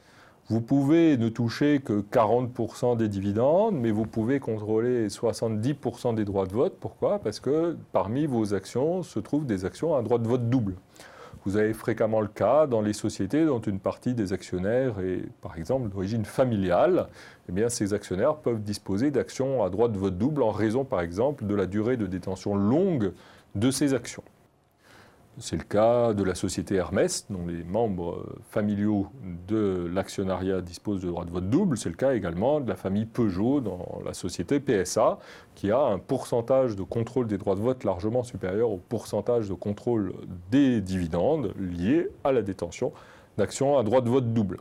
Vous 0.48 0.60
pouvez 0.60 1.16
ne 1.16 1.28
toucher 1.28 1.80
que 1.80 2.00
40% 2.00 2.96
des 2.96 3.08
dividendes, 3.08 3.76
mais 3.76 3.90
vous 3.90 4.06
pouvez 4.06 4.40
contrôler 4.40 5.08
70% 5.08 6.14
des 6.14 6.24
droits 6.24 6.46
de 6.46 6.52
vote. 6.52 6.76
Pourquoi? 6.80 7.18
Parce 7.18 7.40
que 7.40 7.76
parmi 7.92 8.26
vos 8.26 8.54
actions 8.54 9.02
se 9.02 9.18
trouvent 9.20 9.46
des 9.46 9.64
actions 9.64 9.94
à 9.94 10.02
droit 10.02 10.18
de 10.18 10.28
vote 10.28 10.48
double. 10.48 10.74
Vous 11.44 11.56
avez 11.58 11.74
fréquemment 11.74 12.22
le 12.22 12.28
cas 12.28 12.66
dans 12.66 12.80
les 12.80 12.94
sociétés 12.94 13.44
dont 13.44 13.60
une 13.60 13.78
partie 13.78 14.14
des 14.14 14.32
actionnaires 14.32 15.00
est, 15.00 15.24
par 15.42 15.58
exemple, 15.58 15.90
d'origine 15.90 16.24
familiale. 16.24 17.08
Eh 17.48 17.52
bien, 17.52 17.68
ces 17.68 17.92
actionnaires 17.92 18.36
peuvent 18.36 18.62
disposer 18.62 19.10
d'actions 19.10 19.62
à 19.62 19.68
droit 19.68 19.88
de 19.88 19.98
vote 19.98 20.16
double 20.16 20.42
en 20.42 20.50
raison, 20.50 20.84
par 20.84 21.02
exemple, 21.02 21.44
de 21.46 21.54
la 21.54 21.66
durée 21.66 21.98
de 21.98 22.06
détention 22.06 22.54
longue 22.54 23.12
de 23.54 23.70
ces 23.70 23.92
actions. 23.92 24.24
C'est 25.38 25.56
le 25.56 25.64
cas 25.64 26.14
de 26.14 26.22
la 26.22 26.36
société 26.36 26.76
Hermès, 26.76 27.26
dont 27.28 27.44
les 27.46 27.64
membres 27.64 28.24
familiaux 28.50 29.08
de 29.48 29.90
l'actionnariat 29.92 30.60
disposent 30.60 31.02
de 31.02 31.08
droits 31.08 31.24
de 31.24 31.32
vote 31.32 31.50
double. 31.50 31.76
C'est 31.76 31.88
le 31.88 31.96
cas 31.96 32.14
également 32.14 32.60
de 32.60 32.68
la 32.68 32.76
famille 32.76 33.04
Peugeot 33.04 33.60
dans 33.60 34.00
la 34.04 34.14
société 34.14 34.60
PSA, 34.60 35.18
qui 35.56 35.72
a 35.72 35.80
un 35.80 35.98
pourcentage 35.98 36.76
de 36.76 36.84
contrôle 36.84 37.26
des 37.26 37.36
droits 37.36 37.56
de 37.56 37.60
vote 37.60 37.82
largement 37.82 38.22
supérieur 38.22 38.70
au 38.70 38.76
pourcentage 38.76 39.48
de 39.48 39.54
contrôle 39.54 40.14
des 40.52 40.80
dividendes 40.80 41.52
liés 41.58 42.10
à 42.22 42.30
la 42.30 42.42
détention 42.42 42.92
d'actions 43.36 43.76
à 43.76 43.82
droit 43.82 44.02
de 44.02 44.10
vote 44.10 44.32
double. 44.32 44.58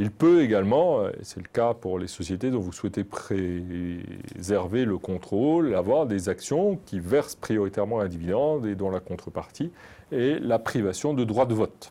Il 0.00 0.12
peut 0.12 0.42
également, 0.42 1.08
et 1.08 1.18
c'est 1.22 1.40
le 1.40 1.48
cas 1.52 1.74
pour 1.74 1.98
les 1.98 2.06
sociétés 2.06 2.52
dont 2.52 2.60
vous 2.60 2.72
souhaitez 2.72 3.02
préserver 3.02 4.84
le 4.84 4.96
contrôle, 4.96 5.74
avoir 5.74 6.06
des 6.06 6.28
actions 6.28 6.78
qui 6.86 7.00
versent 7.00 7.34
prioritairement 7.34 7.98
un 7.98 8.06
dividende 8.06 8.66
et 8.66 8.76
dont 8.76 8.90
la 8.90 9.00
contrepartie 9.00 9.72
est 10.12 10.40
la 10.40 10.60
privation 10.60 11.14
de 11.14 11.24
droits 11.24 11.46
de 11.46 11.54
vote. 11.54 11.90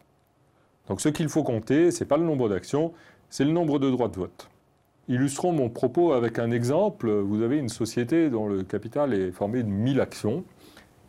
Donc 0.88 1.02
ce 1.02 1.10
qu'il 1.10 1.28
faut 1.28 1.44
compter, 1.44 1.92
ce 1.92 2.00
n'est 2.00 2.08
pas 2.08 2.16
le 2.16 2.24
nombre 2.24 2.48
d'actions, 2.48 2.94
c'est 3.30 3.44
le 3.44 3.52
nombre 3.52 3.78
de 3.78 3.92
droits 3.92 4.08
de 4.08 4.16
vote. 4.16 4.50
Illustrons 5.10 5.52
mon 5.52 5.70
propos 5.70 6.14
avec 6.14 6.40
un 6.40 6.52
exemple. 6.52 7.10
Vous 7.10 7.42
avez 7.42 7.58
une 7.58 7.70
société 7.70 8.30
dont 8.30 8.48
le 8.48 8.64
capital 8.64 9.14
est 9.14 9.32
formé 9.32 9.64
de 9.64 9.70
1000 9.70 10.00
actions. 10.00 10.46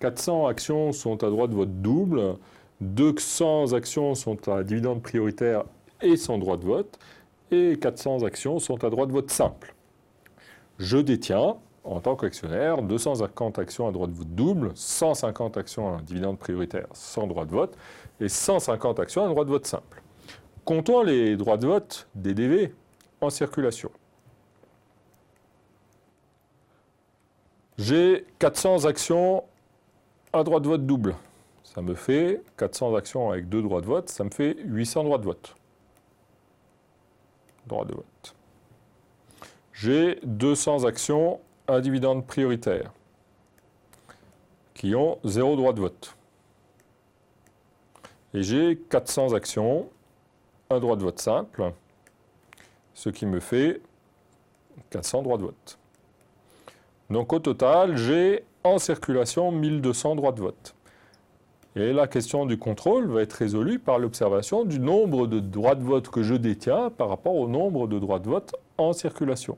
400 0.00 0.46
actions 0.46 0.92
sont 0.92 1.22
à 1.22 1.30
droit 1.30 1.46
de 1.46 1.54
vote 1.54 1.80
double, 1.80 2.36
200 2.80 3.72
actions 3.72 4.14
sont 4.14 4.48
à 4.48 4.64
dividende 4.64 5.02
prioritaire 5.02 5.64
et 6.02 6.16
sans 6.16 6.38
droit 6.38 6.56
de 6.56 6.64
vote, 6.64 6.98
et 7.50 7.78
400 7.80 8.24
actions 8.24 8.58
sont 8.58 8.84
à 8.84 8.90
droit 8.90 9.06
de 9.06 9.12
vote 9.12 9.30
simple. 9.30 9.74
Je 10.78 10.98
détiens, 10.98 11.56
en 11.84 12.00
tant 12.00 12.16
qu'actionnaire, 12.16 12.82
250 12.82 13.58
actions 13.58 13.88
à 13.88 13.92
droit 13.92 14.06
de 14.06 14.12
vote 14.12 14.34
double, 14.34 14.72
150 14.74 15.56
actions 15.56 15.88
à 15.88 15.98
un 15.98 16.02
dividende 16.02 16.38
prioritaire 16.38 16.86
sans 16.92 17.26
droit 17.26 17.44
de 17.44 17.50
vote, 17.50 17.76
et 18.20 18.28
150 18.28 19.00
actions 19.00 19.24
à 19.24 19.28
droit 19.28 19.44
de 19.44 19.50
vote 19.50 19.66
simple. 19.66 20.02
Comptons 20.64 21.02
les 21.02 21.36
droits 21.36 21.56
de 21.56 21.66
vote 21.66 22.08
DDV 22.14 22.74
en 23.20 23.30
circulation. 23.30 23.90
J'ai 27.78 28.26
400 28.38 28.84
actions 28.84 29.44
à 30.32 30.42
droit 30.42 30.60
de 30.60 30.68
vote 30.68 30.84
double. 30.84 31.14
Ça 31.62 31.80
me 31.80 31.94
fait 31.94 32.42
400 32.56 32.94
actions 32.94 33.30
avec 33.30 33.48
deux 33.48 33.62
droits 33.62 33.80
de 33.80 33.86
vote, 33.86 34.08
ça 34.08 34.24
me 34.24 34.30
fait 34.30 34.56
800 34.64 35.04
droits 35.04 35.18
de 35.18 35.24
vote 35.24 35.54
droit 37.68 37.84
de 37.84 37.94
vote. 37.94 38.34
J'ai 39.72 40.18
200 40.24 40.84
actions 40.84 41.40
à 41.68 41.80
dividende 41.80 42.26
prioritaire 42.26 42.90
qui 44.74 44.94
ont 44.94 45.18
zéro 45.24 45.56
droit 45.56 45.72
de 45.72 45.80
vote. 45.80 46.16
Et 48.34 48.42
j'ai 48.42 48.76
400 48.76 49.32
actions, 49.34 49.88
un 50.70 50.78
droit 50.80 50.96
de 50.96 51.02
vote 51.02 51.18
simple, 51.18 51.72
ce 52.94 53.08
qui 53.10 53.26
me 53.26 53.40
fait 53.40 53.80
400 54.90 55.22
droits 55.22 55.38
de 55.38 55.44
vote. 55.44 55.78
Donc 57.10 57.32
au 57.32 57.38
total, 57.38 57.96
j'ai 57.96 58.44
en 58.64 58.78
circulation 58.78 59.50
1200 59.50 60.16
droits 60.16 60.32
de 60.32 60.40
vote. 60.40 60.74
Et 61.78 61.92
la 61.92 62.08
question 62.08 62.44
du 62.44 62.58
contrôle 62.58 63.06
va 63.06 63.22
être 63.22 63.34
résolue 63.34 63.78
par 63.78 64.00
l'observation 64.00 64.64
du 64.64 64.80
nombre 64.80 65.28
de 65.28 65.38
droits 65.38 65.76
de 65.76 65.84
vote 65.84 66.08
que 66.08 66.24
je 66.24 66.34
détiens 66.34 66.90
par 66.90 67.08
rapport 67.08 67.36
au 67.36 67.46
nombre 67.46 67.86
de 67.86 68.00
droits 68.00 68.18
de 68.18 68.28
vote 68.28 68.56
en 68.78 68.92
circulation. 68.92 69.56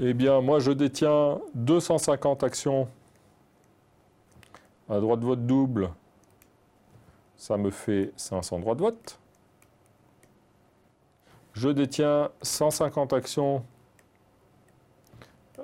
Eh 0.00 0.12
bien, 0.12 0.40
moi, 0.40 0.58
je 0.58 0.72
détiens 0.72 1.38
250 1.54 2.42
actions 2.42 2.88
à 4.88 4.98
droit 4.98 5.16
de 5.16 5.24
vote 5.24 5.46
double. 5.46 5.90
Ça 7.36 7.56
me 7.56 7.70
fait 7.70 8.12
500 8.16 8.58
droits 8.58 8.74
de 8.74 8.80
vote. 8.80 9.20
Je 11.52 11.68
détiens 11.68 12.28
150 12.42 13.12
actions 13.12 13.62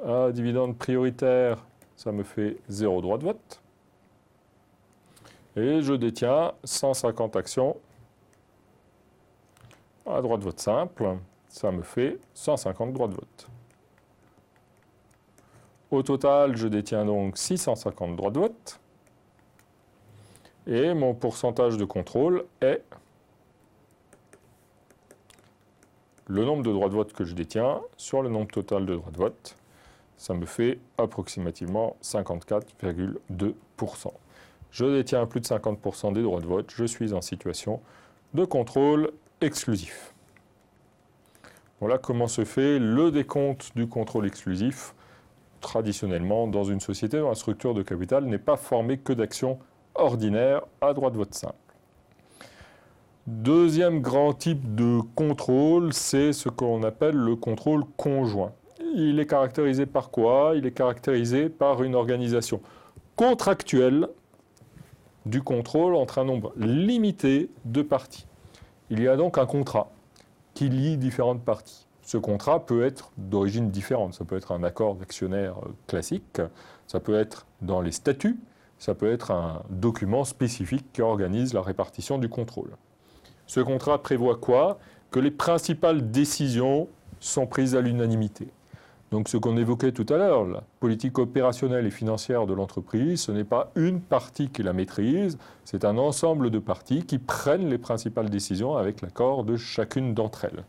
à 0.05 0.31
dividende 0.31 0.78
prioritaire. 0.78 1.66
Ça 1.97 2.12
me 2.12 2.23
fait 2.23 2.59
0 2.69 3.00
droit 3.02 3.19
de 3.19 3.25
vote. 3.25 3.62
Et 5.56 5.80
je 5.80 5.94
détiens 5.94 6.52
150 6.64 7.36
actions 7.36 7.76
à 10.04 10.20
droit 10.20 10.36
de 10.36 10.44
vote 10.44 10.60
simple. 10.60 11.16
Ça 11.48 11.70
me 11.70 11.82
fait 11.82 12.18
150 12.34 12.92
droits 12.92 13.08
de 13.08 13.14
vote. 13.14 13.48
Au 15.90 16.02
total, 16.02 16.56
je 16.56 16.68
détiens 16.68 17.06
donc 17.06 17.38
650 17.38 18.16
droits 18.16 18.30
de 18.30 18.40
vote. 18.40 18.80
Et 20.66 20.92
mon 20.92 21.14
pourcentage 21.14 21.78
de 21.78 21.86
contrôle 21.86 22.44
est 22.60 22.82
le 26.26 26.44
nombre 26.44 26.64
de 26.64 26.72
droits 26.72 26.88
de 26.88 26.94
vote 26.94 27.12
que 27.12 27.25
je 27.25 27.34
détiens 27.34 27.80
sur 27.96 28.20
le 28.20 28.28
nombre 28.28 28.50
total 28.50 28.84
de 28.84 28.94
droits 28.94 29.12
de 29.12 29.16
vote. 29.16 29.56
Ça 30.18 30.34
me 30.34 30.44
fait 30.44 30.80
approximativement 30.98 31.96
54,2% 32.02 34.12
je 34.70 34.85
détiens 34.85 35.26
plus 35.26 35.40
de 35.40 35.46
50% 35.46 36.12
des 36.12 36.23
droits 36.23 36.40
de 36.40 36.46
vote, 36.46 36.70
je 36.75 36.85
suis 36.85 37.12
en 37.12 37.20
situation 37.20 37.80
de 38.35 38.44
contrôle 38.44 39.12
exclusif. 39.40 40.14
Voilà 41.80 41.99
comment 41.99 42.26
se 42.26 42.44
fait 42.44 42.78
le 42.78 43.11
décompte 43.11 43.73
du 43.76 43.87
contrôle 43.87 44.26
exclusif. 44.26 44.94
Traditionnellement, 45.61 46.46
dans 46.46 46.64
une 46.64 46.80
société 46.80 47.18
dont 47.18 47.28
la 47.28 47.35
structure 47.35 47.75
de 47.75 47.82
capital 47.82 48.25
n'est 48.25 48.38
pas 48.38 48.56
formée 48.56 48.99
que 48.99 49.12
d'actions 49.12 49.58
ordinaires 49.94 50.62
à 50.80 50.94
droit 50.94 51.11
de 51.11 51.16
vote 51.16 51.35
simple. 51.35 51.54
Deuxième 53.26 54.00
grand 54.00 54.35
type 54.35 54.75
de 54.75 55.00
contrôle, 55.16 55.92
c'est 55.92 56.32
ce 56.32 56.49
qu'on 56.49 56.82
appelle 56.85 57.16
le 57.16 57.35
contrôle 57.35 57.85
conjoint. 57.96 58.52
Il 58.94 59.18
est 59.18 59.26
caractérisé 59.26 59.85
par 59.85 60.11
quoi? 60.11 60.52
Il 60.54 60.64
est 60.64 60.73
caractérisé 60.73 61.49
par 61.49 61.82
une 61.82 61.94
organisation 61.94 62.61
contractuelle 63.16 64.08
du 65.26 65.42
contrôle 65.42 65.95
entre 65.97 66.18
un 66.18 66.25
nombre 66.25 66.52
limité 66.56 67.50
de 67.64 67.83
parties. 67.83 68.26
Il 68.90 69.02
y 69.02 69.09
a 69.09 69.16
donc 69.16 69.38
un 69.38 69.47
contrat 69.47 69.90
qui 70.54 70.68
lie 70.68 70.97
différentes 70.97 71.42
parties. 71.42 71.87
Ce 72.02 72.16
contrat 72.16 72.64
peut 72.64 72.85
être 72.85 73.11
d'origine 73.16 73.71
différente. 73.71 74.14
Ça 74.14 74.25
peut 74.25 74.37
être 74.37 74.52
un 74.52 74.62
accord 74.62 74.95
d'actionnaire 74.95 75.56
classique, 75.88 76.40
ça 76.87 77.00
peut 77.00 77.18
être 77.18 77.47
dans 77.61 77.80
les 77.80 77.90
statuts, 77.90 78.38
ça 78.78 78.95
peut 78.95 79.11
être 79.11 79.33
un 79.33 79.62
document 79.71 80.25
spécifique 80.25 80.87
qui 80.92 81.02
organise 81.02 81.52
la 81.52 81.62
répartition 81.62 82.18
du 82.18 82.28
contrôle. 82.28 82.71
Ce 83.47 83.59
contrat 83.59 84.02
prévoit 84.02 84.37
quoi? 84.37 84.78
Que 85.11 85.18
les 85.18 85.33
principales 85.33 86.12
décisions 86.12 86.88
sont 87.18 87.47
prises 87.47 87.75
à 87.75 87.80
l'unanimité. 87.80 88.49
Donc 89.12 89.28
ce 89.28 89.36
qu'on 89.36 89.56
évoquait 89.56 89.92
tout 89.92 90.06
à 90.08 90.16
l'heure, 90.16 90.44
la 90.46 90.64
politique 90.80 91.18
opérationnelle 91.18 91.86
et 91.86 91.90
financière 91.90 92.46
de 92.46 92.54
l'entreprise, 92.54 93.20
ce 93.20 93.32
n'est 93.32 93.44
pas 93.44 93.70
une 93.76 94.00
partie 94.00 94.48
qui 94.48 94.62
la 94.64 94.72
maîtrise, 94.72 95.38
c'est 95.64 95.84
un 95.84 95.96
ensemble 95.96 96.50
de 96.50 96.58
parties 96.58 97.04
qui 97.04 97.18
prennent 97.18 97.68
les 97.68 97.78
principales 97.78 98.30
décisions 98.30 98.76
avec 98.76 99.02
l'accord 99.02 99.44
de 99.44 99.56
chacune 99.56 100.12
d'entre 100.12 100.44
elles. 100.46 100.64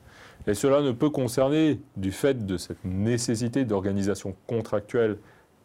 Et 0.46 0.54
cela 0.54 0.82
ne 0.82 0.92
peut 0.92 1.10
concerner, 1.10 1.80
du 1.98 2.12
fait 2.12 2.46
de 2.46 2.58
cette 2.58 2.86
nécessité 2.86 3.66
d'organisation 3.66 4.36
contractuelle 4.46 5.18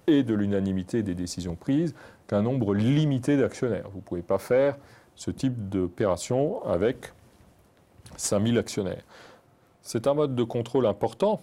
et 0.06 0.22
de 0.22 0.34
l'unanimité 0.34 1.02
des 1.02 1.14
décisions 1.14 1.54
prises, 1.54 1.94
qu'un 2.26 2.42
nombre 2.42 2.74
limité 2.74 3.36
d'actionnaires. 3.36 3.88
Vous 3.92 3.98
ne 3.98 4.02
pouvez 4.02 4.22
pas 4.22 4.38
faire 4.38 4.76
ce 5.14 5.30
type 5.30 5.68
d'opération 5.68 6.64
avec 6.64 7.12
5000 8.16 8.58
actionnaires. 8.58 9.02
C'est 9.82 10.06
un 10.06 10.14
mode 10.14 10.34
de 10.34 10.42
contrôle 10.42 10.86
important. 10.86 11.40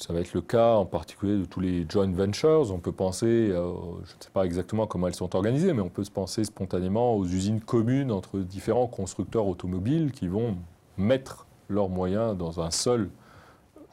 Ça 0.00 0.14
va 0.14 0.20
être 0.20 0.32
le 0.32 0.40
cas 0.40 0.76
en 0.76 0.86
particulier 0.86 1.36
de 1.36 1.44
tous 1.44 1.60
les 1.60 1.84
joint 1.86 2.10
ventures. 2.10 2.72
On 2.72 2.78
peut 2.78 2.90
penser, 2.90 3.48
je 3.48 3.52
ne 3.52 4.20
sais 4.20 4.30
pas 4.32 4.44
exactement 4.44 4.86
comment 4.86 5.08
elles 5.08 5.14
sont 5.14 5.36
organisées, 5.36 5.74
mais 5.74 5.82
on 5.82 5.90
peut 5.90 6.04
se 6.04 6.10
penser 6.10 6.44
spontanément 6.44 7.14
aux 7.14 7.26
usines 7.26 7.60
communes 7.60 8.10
entre 8.10 8.38
différents 8.38 8.86
constructeurs 8.86 9.46
automobiles 9.46 10.10
qui 10.10 10.26
vont 10.26 10.56
mettre 10.96 11.46
leurs 11.68 11.90
moyens 11.90 12.34
dans 12.34 12.62
un 12.62 12.70
seul 12.70 13.10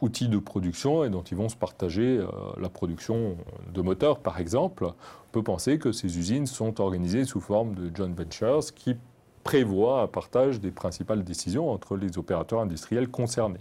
outil 0.01 0.29
de 0.29 0.37
production 0.37 1.03
et 1.03 1.09
dont 1.09 1.23
ils 1.23 1.35
vont 1.35 1.49
se 1.49 1.57
partager 1.57 2.19
euh, 2.19 2.27
la 2.57 2.69
production 2.69 3.35
de 3.73 3.81
moteurs, 3.81 4.19
par 4.19 4.39
exemple. 4.39 4.85
On 4.85 5.31
peut 5.33 5.43
penser 5.43 5.77
que 5.77 5.91
ces 5.91 6.17
usines 6.17 6.47
sont 6.47 6.79
organisées 6.79 7.25
sous 7.25 7.41
forme 7.41 7.75
de 7.75 7.93
joint 7.93 8.13
ventures 8.15 8.73
qui 8.75 8.95
prévoient 9.43 10.03
un 10.03 10.07
partage 10.07 10.61
des 10.61 10.71
principales 10.71 11.23
décisions 11.23 11.69
entre 11.69 11.97
les 11.97 12.17
opérateurs 12.17 12.61
industriels 12.61 13.09
concernés. 13.09 13.59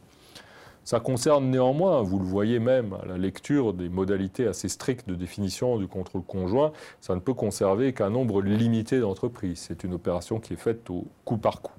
Ça 0.87 1.01
concerne 1.01 1.51
néanmoins, 1.51 2.01
vous 2.03 2.21
le 2.21 2.25
voyez 2.25 2.61
même 2.61 2.97
à 3.03 3.07
la 3.07 3.19
lecture 3.19 3.75
des 3.75 3.89
modalités 3.89 4.47
assez 4.47 4.69
strictes 4.69 5.09
de 5.09 5.17
définition 5.17 5.79
du 5.79 5.89
contrôle 5.89 6.23
conjoint, 6.23 6.71
ça 7.01 7.17
ne 7.17 7.21
peut 7.21 7.35
conserver 7.35 7.93
qu'un 7.93 8.09
nombre 8.09 8.41
limité 8.41 9.01
d'entreprises. 9.01 9.59
C'est 9.59 9.83
une 9.83 9.95
opération 9.95 10.39
qui 10.39 10.53
est 10.53 10.57
faite 10.57 10.89
au 10.89 11.09
coup 11.25 11.39
par 11.39 11.61
coup. 11.61 11.73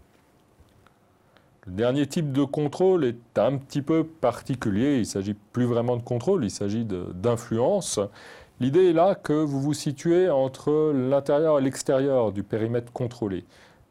Le 1.68 1.72
dernier 1.72 2.06
type 2.06 2.34
de 2.34 2.44
contrôle 2.44 3.06
est 3.06 3.40
un 3.40 3.56
petit 3.56 3.82
peu 3.82 4.04
particulier. 4.04 4.96
Il 4.96 5.00
ne 5.00 5.04
s'agit 5.06 5.36
plus 5.54 5.66
vraiment 5.66 5.96
de 5.96 6.04
contrôle, 6.04 6.44
il 6.44 6.52
s'agit 6.52 6.86
d'influence. 6.86 8.02
L'idée 8.60 8.90
est 8.90 8.94
là 8.94 9.16
que 9.16 9.32
vous 9.32 9.62
vous 9.62 9.74
situez 9.74 10.30
entre 10.30 10.92
l'intérieur 10.94 11.60
et 11.60 11.62
l'extérieur 11.62 12.34
du 12.34 12.44
périmètre 12.44 12.92
contrôlé. 12.92 13.46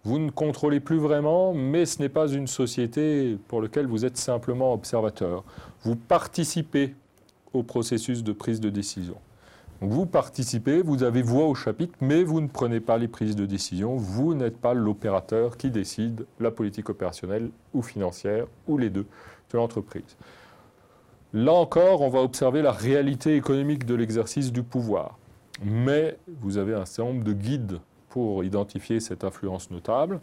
Vous 0.07 0.21
ne 0.21 0.31
contrôlez 0.31 0.79
plus 0.79 0.99
vraiment, 0.99 1.53
mais 1.53 1.85
ce 1.85 2.01
n'est 2.01 2.09
pas 2.09 2.29
une 2.29 2.47
société 2.47 3.37
pour 3.49 3.61
laquelle 3.61 3.89
vous 3.89 4.05
êtes 4.05 4.17
simplement 4.17 4.73
observateur. 4.73 5.43
Vous 5.83 5.97
participez 5.97 6.95
au 7.53 7.65
processus 7.65 8.23
de 8.23 8.33
prise 8.33 8.61
de 8.61 8.71
décision 8.71 9.17
vous 9.81 10.07
participez, 10.07 10.81
vous 10.81 11.03
avez 11.03 11.21
voix 11.21 11.47
au 11.47 11.55
chapitre, 11.55 11.93
mais 12.01 12.23
vous 12.23 12.41
ne 12.41 12.47
prenez 12.47 12.81
pas 12.81 12.97
les 12.97 13.09
prises 13.09 13.37
de 13.37 13.45
décision, 13.45 13.97
vous 13.97 14.33
n'êtes 14.33 14.57
pas 14.57 14.73
l'opérateur 14.73 15.59
qui 15.59 15.71
décide 15.71 16.25
la 16.41 16.51
politique 16.51 16.89
opérationnelle 16.89 17.51
ou 17.75 17.83
financière, 17.83 18.47
ou 18.67 18.79
les 18.79 18.89
deux, 18.89 19.07
de 19.53 19.57
l'entreprise. 19.59 20.17
Là 21.35 21.53
encore, 21.53 22.01
on 22.01 22.09
va 22.09 22.21
observer 22.21 22.63
la 22.63 22.73
réalité 22.73 23.37
économique 23.37 23.85
de 23.85 23.95
l'exercice 23.95 24.51
du 24.51 24.63
pouvoir. 24.63 25.19
Mais 25.63 26.17
vous 26.41 26.57
avez 26.57 26.73
un 26.73 26.87
certain 26.87 27.13
nombre 27.13 27.25
de 27.25 27.33
guides 27.35 27.79
pour 28.17 28.45
identifier 28.45 28.99
cette 28.99 29.25
influence 29.25 29.71
notable. 29.71 30.21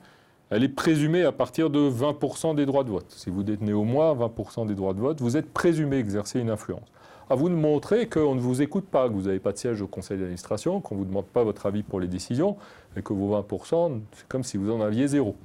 Elle 0.49 0.63
est 0.63 0.75
présumée 0.83 1.21
à 1.21 1.31
partir 1.31 1.69
de 1.69 1.91
20% 1.91 2.55
des 2.55 2.65
droits 2.65 2.83
de 2.83 2.89
vote. 2.89 3.05
Si 3.09 3.29
vous 3.29 3.43
détenez 3.43 3.71
au 3.71 3.83
moins 3.83 4.15
20% 4.15 4.65
des 4.65 4.73
droits 4.73 4.95
de 4.95 4.99
vote, 4.99 5.21
vous 5.21 5.37
êtes 5.37 5.53
présumé 5.53 5.97
exercer 5.97 6.39
une 6.39 6.49
influence 6.49 6.91
à 7.29 7.35
vous 7.35 7.49
de 7.49 7.53
montrer 7.53 8.09
qu'on 8.09 8.33
ne 8.33 8.39
vous 8.39 8.63
écoute 8.63 8.85
pas, 8.85 9.07
que 9.07 9.13
vous 9.13 9.23
n'avez 9.23 9.39
pas 9.39 9.51
de 9.51 9.59
siège 9.59 9.79
au 9.83 9.87
conseil 9.87 10.17
d'administration, 10.17 10.81
qu'on 10.81 10.95
ne 10.95 11.01
vous 11.01 11.05
demande 11.05 11.27
pas 11.27 11.43
votre 11.43 11.67
avis 11.67 11.83
pour 11.83 11.99
les 11.99 12.07
décisions, 12.07 12.57
et 12.97 13.03
que 13.03 13.13
vos 13.13 13.39
20%, 13.39 14.01
c'est 14.13 14.27
comme 14.27 14.43
si 14.43 14.57
vous 14.57 14.71
en 14.71 14.81
aviez 14.81 15.07
zéro. 15.07 15.35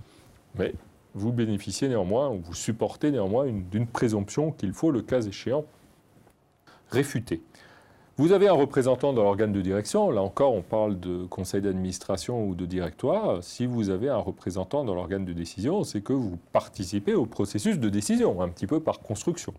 Mais 0.59 0.73
vous 1.15 1.33
bénéficiez 1.33 1.89
néanmoins, 1.89 2.31
ou 2.31 2.41
vous 2.41 2.55
supportez 2.55 3.11
néanmoins 3.11 3.47
d'une 3.47 3.87
présomption 3.87 4.53
qu'il 4.53 4.73
faut, 4.73 4.91
le 4.91 5.03
cas 5.03 5.21
échéant, 5.21 5.67
réfuter. 6.91 7.43
Vous 8.19 8.33
avez 8.33 8.49
un 8.49 8.53
représentant 8.53 9.13
dans 9.13 9.23
l'organe 9.23 9.53
de 9.53 9.61
direction, 9.61 10.11
là 10.11 10.23
encore 10.23 10.53
on 10.53 10.63
parle 10.63 10.99
de 10.99 11.25
conseil 11.27 11.63
d'administration 11.63 12.49
ou 12.49 12.57
de 12.57 12.67
directoire, 12.67 13.45
si 13.45 13.65
vous 13.65 13.91
avez 13.91 14.09
un 14.09 14.17
représentant 14.17 14.83
dans 14.83 14.93
l'organe 14.93 15.25
de 15.25 15.33
décision, 15.33 15.85
c'est 15.85 16.01
que 16.01 16.13
vous 16.13 16.37
participez 16.53 17.15
au 17.15 17.27
processus 17.27 17.79
de 17.79 17.89
décision, 17.89 18.43
un 18.43 18.49
petit 18.49 18.67
peu 18.67 18.81
par 18.81 18.99
construction. 18.99 19.55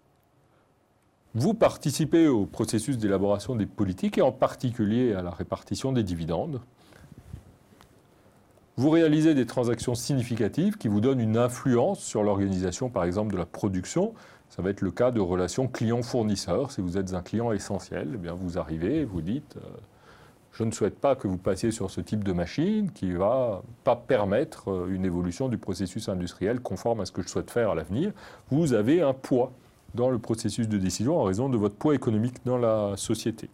Vous 1.35 1.53
participez 1.53 2.27
au 2.27 2.45
processus 2.45 2.97
d'élaboration 2.97 3.55
des 3.55 3.65
politiques 3.65 4.17
et 4.17 4.21
en 4.21 4.33
particulier 4.33 5.13
à 5.13 5.21
la 5.21 5.31
répartition 5.31 5.93
des 5.93 6.03
dividendes. 6.03 6.59
Vous 8.75 8.89
réalisez 8.89 9.35
des 9.35 9.45
transactions 9.45 9.95
significatives 9.95 10.77
qui 10.77 10.89
vous 10.89 10.99
donnent 10.99 11.21
une 11.21 11.37
influence 11.37 12.01
sur 12.01 12.23
l'organisation, 12.23 12.89
par 12.89 13.05
exemple, 13.05 13.31
de 13.31 13.37
la 13.37 13.45
production. 13.45 14.13
Ça 14.49 14.63
va 14.63 14.71
être 14.71 14.81
le 14.81 14.91
cas 14.91 15.11
de 15.11 15.19
relations 15.19 15.67
client-fournisseur. 15.67 16.71
Si 16.71 16.81
vous 16.81 16.97
êtes 16.97 17.13
un 17.13 17.21
client 17.21 17.51
essentiel, 17.51 18.11
eh 18.15 18.17
bien 18.17 18.33
vous 18.33 18.57
arrivez 18.57 19.01
et 19.01 19.05
vous 19.05 19.21
dites 19.21 19.57
euh, 19.57 19.77
Je 20.51 20.63
ne 20.63 20.71
souhaite 20.71 20.99
pas 20.99 21.15
que 21.15 21.27
vous 21.27 21.37
passiez 21.37 21.71
sur 21.71 21.91
ce 21.91 22.01
type 22.01 22.23
de 22.23 22.33
machine 22.33 22.91
qui 22.91 23.05
ne 23.07 23.17
va 23.17 23.61
pas 23.83 23.95
permettre 23.95 24.71
euh, 24.71 24.93
une 24.93 25.05
évolution 25.05 25.49
du 25.49 25.57
processus 25.57 26.09
industriel 26.09 26.59
conforme 26.61 27.01
à 27.01 27.05
ce 27.05 27.11
que 27.11 27.21
je 27.21 27.27
souhaite 27.27 27.51
faire 27.51 27.71
à 27.71 27.75
l'avenir. 27.75 28.11
Vous 28.49 28.73
avez 28.73 29.01
un 29.01 29.13
poids 29.13 29.51
dans 29.93 30.09
le 30.09 30.19
processus 30.19 30.67
de 30.67 30.77
décision 30.77 31.19
en 31.19 31.23
raison 31.23 31.49
de 31.49 31.57
votre 31.57 31.75
poids 31.75 31.93
économique 31.93 32.37
dans 32.45 32.57
la 32.57 32.97
société. 32.97 33.49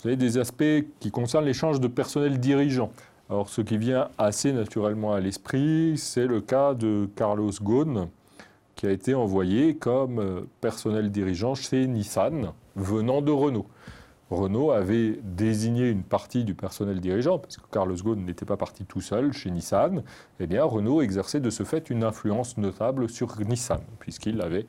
Vous 0.00 0.08
avez 0.08 0.16
des 0.16 0.36
aspects 0.36 0.84
qui 1.00 1.10
concernent 1.10 1.44
l'échange 1.44 1.80
de 1.80 1.88
personnel 1.88 2.40
dirigeant. 2.40 2.90
Alors, 3.30 3.48
ce 3.48 3.62
qui 3.62 3.78
vient 3.78 4.08
assez 4.18 4.52
naturellement 4.52 5.14
à 5.14 5.20
l'esprit, 5.20 5.96
c'est 5.96 6.26
le 6.26 6.40
cas 6.40 6.74
de 6.74 7.08
Carlos 7.14 7.52
Ghosn, 7.62 8.08
qui 8.82 8.88
a 8.88 8.90
été 8.90 9.14
envoyé 9.14 9.76
comme 9.76 10.18
euh, 10.18 10.40
personnel 10.60 11.12
dirigeant 11.12 11.54
chez 11.54 11.86
Nissan, 11.86 12.52
venant 12.74 13.22
de 13.22 13.30
Renault. 13.30 13.68
Renault 14.28 14.72
avait 14.72 15.20
désigné 15.22 15.88
une 15.88 16.02
partie 16.02 16.42
du 16.42 16.56
personnel 16.56 16.98
dirigeant, 16.98 17.38
parce 17.38 17.58
que 17.58 17.62
Carlos 17.70 17.94
Ghosn 17.94 18.24
n'était 18.24 18.44
pas 18.44 18.56
parti 18.56 18.84
tout 18.84 19.00
seul 19.00 19.32
chez 19.32 19.52
Nissan, 19.52 20.02
eh 20.40 20.48
bien 20.48 20.64
Renault 20.64 21.00
exerçait 21.00 21.38
de 21.38 21.48
ce 21.48 21.62
fait 21.62 21.90
une 21.90 22.02
influence 22.02 22.58
notable 22.58 23.08
sur 23.08 23.38
Nissan, 23.38 23.82
puisqu'il 24.00 24.40
avait 24.40 24.66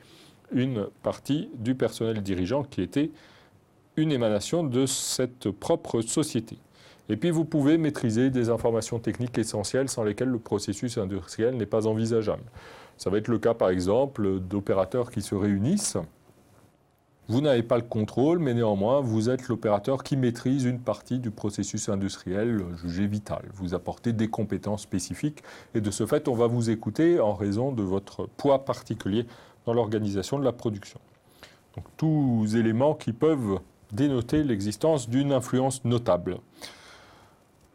une 0.51 0.89
partie 1.01 1.49
du 1.55 1.73
personnel 1.73 2.21
dirigeant 2.21 2.61
qui 2.61 2.83
était 2.83 3.09
une 3.97 4.11
émanation 4.11 4.63
de 4.63 4.85
cette 4.85 5.49
propre 5.49 6.01
société. 6.01 6.59
Et 7.09 7.17
puis 7.17 7.31
vous 7.31 7.45
pouvez 7.45 7.77
maîtriser 7.77 8.29
des 8.29 8.49
informations 8.49 8.99
techniques 8.99 9.37
essentielles 9.37 9.89
sans 9.89 10.03
lesquelles 10.03 10.29
le 10.29 10.39
processus 10.39 10.97
industriel 10.97 11.57
n'est 11.57 11.65
pas 11.65 11.85
envisageable. 11.85 12.43
Ça 12.97 13.09
va 13.09 13.17
être 13.17 13.27
le 13.27 13.39
cas 13.39 13.53
par 13.53 13.69
exemple 13.69 14.39
d'opérateurs 14.39 15.11
qui 15.11 15.21
se 15.21 15.35
réunissent. 15.35 15.97
Vous 17.29 17.39
n'avez 17.39 17.63
pas 17.63 17.77
le 17.77 17.83
contrôle, 17.83 18.39
mais 18.39 18.53
néanmoins, 18.53 18.99
vous 18.99 19.29
êtes 19.29 19.47
l'opérateur 19.47 20.03
qui 20.03 20.17
maîtrise 20.17 20.65
une 20.65 20.79
partie 20.79 21.19
du 21.19 21.31
processus 21.31 21.87
industriel 21.87 22.61
jugé 22.75 23.07
vital. 23.07 23.43
Vous 23.53 23.73
apportez 23.73 24.11
des 24.11 24.27
compétences 24.27 24.81
spécifiques 24.81 25.41
et 25.73 25.79
de 25.79 25.89
ce 25.89 26.05
fait, 26.05 26.27
on 26.27 26.35
va 26.35 26.47
vous 26.47 26.69
écouter 26.69 27.21
en 27.21 27.33
raison 27.33 27.71
de 27.71 27.81
votre 27.81 28.25
poids 28.25 28.65
particulier 28.65 29.25
dans 29.65 29.73
l'organisation 29.73 30.37
de 30.37 30.43
la 30.43 30.51
production. 30.51 30.99
Donc, 31.75 31.85
tous 31.95 32.55
éléments 32.55 32.93
qui 32.93 33.13
peuvent 33.13 33.59
dénoter 33.93 34.43
l'existence 34.43 35.09
d'une 35.09 35.31
influence 35.31 35.85
notable. 35.85 36.39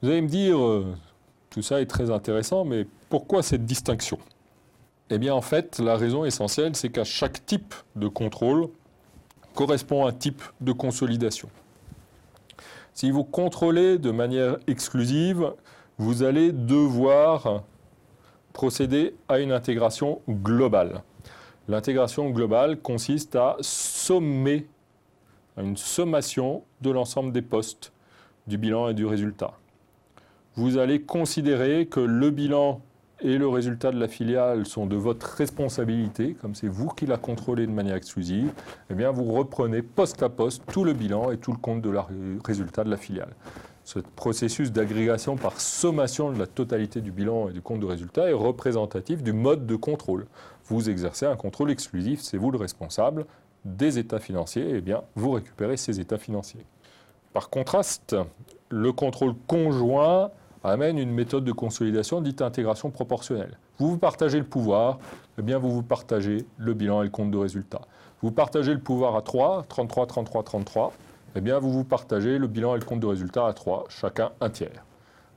Vous 0.00 0.08
allez 0.08 0.22
me 0.22 0.28
dire, 0.28 0.64
euh, 0.64 0.94
tout 1.50 1.60
ça 1.60 1.80
est 1.80 1.86
très 1.86 2.10
intéressant, 2.12 2.64
mais 2.64 2.86
pourquoi 3.08 3.42
cette 3.42 3.66
distinction? 3.66 4.18
Eh 5.10 5.18
bien, 5.18 5.34
en 5.34 5.40
fait, 5.40 5.80
la 5.80 5.96
raison 5.96 6.24
essentielle, 6.24 6.76
c'est 6.76 6.90
qu'à 6.90 7.02
chaque 7.02 7.44
type 7.46 7.74
de 7.96 8.06
contrôle 8.06 8.68
correspond 9.54 10.06
un 10.06 10.12
type 10.12 10.42
de 10.60 10.70
consolidation. 10.70 11.48
Si 12.94 13.10
vous 13.10 13.24
contrôlez 13.24 13.98
de 13.98 14.12
manière 14.12 14.58
exclusive, 14.68 15.52
vous 15.98 16.22
allez 16.22 16.52
devoir 16.52 17.64
procéder 18.52 19.16
à 19.28 19.40
une 19.40 19.50
intégration 19.50 20.20
globale. 20.28 21.02
L'intégration 21.66 22.30
globale 22.30 22.80
consiste 22.80 23.34
à 23.34 23.56
sommer, 23.62 24.68
à 25.56 25.62
une 25.62 25.76
sommation 25.76 26.62
de 26.82 26.90
l'ensemble 26.90 27.32
des 27.32 27.42
postes 27.42 27.92
du 28.46 28.58
bilan 28.58 28.88
et 28.90 28.94
du 28.94 29.06
résultat. 29.06 29.54
Vous 30.58 30.76
allez 30.76 31.02
considérer 31.02 31.86
que 31.86 32.00
le 32.00 32.30
bilan 32.30 32.80
et 33.20 33.38
le 33.38 33.46
résultat 33.46 33.92
de 33.92 34.00
la 34.00 34.08
filiale 34.08 34.66
sont 34.66 34.86
de 34.86 34.96
votre 34.96 35.24
responsabilité, 35.36 36.34
comme 36.34 36.56
c'est 36.56 36.66
vous 36.66 36.88
qui 36.88 37.06
la 37.06 37.16
contrôlez 37.16 37.64
de 37.64 37.70
manière 37.70 37.94
exclusive, 37.94 38.50
eh 38.90 38.94
bien 38.94 39.12
vous 39.12 39.32
reprenez 39.32 39.82
poste 39.82 40.20
à 40.20 40.28
poste 40.28 40.64
tout 40.72 40.82
le 40.82 40.94
bilan 40.94 41.30
et 41.30 41.36
tout 41.36 41.52
le 41.52 41.58
compte 41.58 41.80
de 41.80 41.92
résultat 42.44 42.82
de 42.82 42.90
la 42.90 42.96
filiale. 42.96 43.36
Ce 43.84 44.00
processus 44.00 44.72
d'agrégation 44.72 45.36
par 45.36 45.60
sommation 45.60 46.32
de 46.32 46.40
la 46.40 46.48
totalité 46.48 47.00
du 47.02 47.12
bilan 47.12 47.50
et 47.50 47.52
du 47.52 47.62
compte 47.62 47.78
de 47.78 47.86
résultat 47.86 48.28
est 48.28 48.32
représentatif 48.32 49.22
du 49.22 49.32
mode 49.32 49.64
de 49.64 49.76
contrôle. 49.76 50.26
Vous 50.64 50.90
exercez 50.90 51.26
un 51.26 51.36
contrôle 51.36 51.70
exclusif, 51.70 52.20
c'est 52.20 52.36
vous 52.36 52.50
le 52.50 52.58
responsable 52.58 53.26
des 53.64 54.00
états 54.00 54.18
financiers, 54.18 54.66
eh 54.70 54.80
bien 54.80 55.04
vous 55.14 55.30
récupérez 55.30 55.76
ces 55.76 56.00
états 56.00 56.18
financiers. 56.18 56.66
Par 57.32 57.48
contraste, 57.48 58.16
le 58.70 58.90
contrôle 58.90 59.34
conjoint 59.46 60.32
amène 60.68 60.98
une 60.98 61.12
méthode 61.12 61.44
de 61.44 61.52
consolidation 61.52 62.20
dite 62.20 62.42
intégration 62.42 62.90
proportionnelle. 62.90 63.58
Vous 63.78 63.88
vous 63.90 63.98
partagez 63.98 64.38
le 64.38 64.44
pouvoir, 64.44 64.98
eh 65.38 65.42
bien 65.42 65.58
vous 65.58 65.70
vous 65.70 65.82
partagez 65.82 66.46
le 66.56 66.74
bilan 66.74 67.02
et 67.02 67.04
le 67.04 67.10
compte 67.10 67.30
de 67.30 67.38
résultat. 67.38 67.82
Vous 68.22 68.32
partagez 68.32 68.72
le 68.72 68.80
pouvoir 68.80 69.16
à 69.16 69.22
3, 69.22 69.66
33, 69.68 70.06
33, 70.06 70.42
33, 70.42 70.92
eh 71.36 71.40
bien 71.40 71.58
vous 71.58 71.72
vous 71.72 71.84
partagez 71.84 72.38
le 72.38 72.46
bilan 72.46 72.74
et 72.74 72.78
le 72.78 72.84
compte 72.84 73.00
de 73.00 73.06
résultat 73.06 73.46
à 73.46 73.52
3, 73.52 73.84
chacun 73.88 74.30
un 74.40 74.50
tiers. 74.50 74.84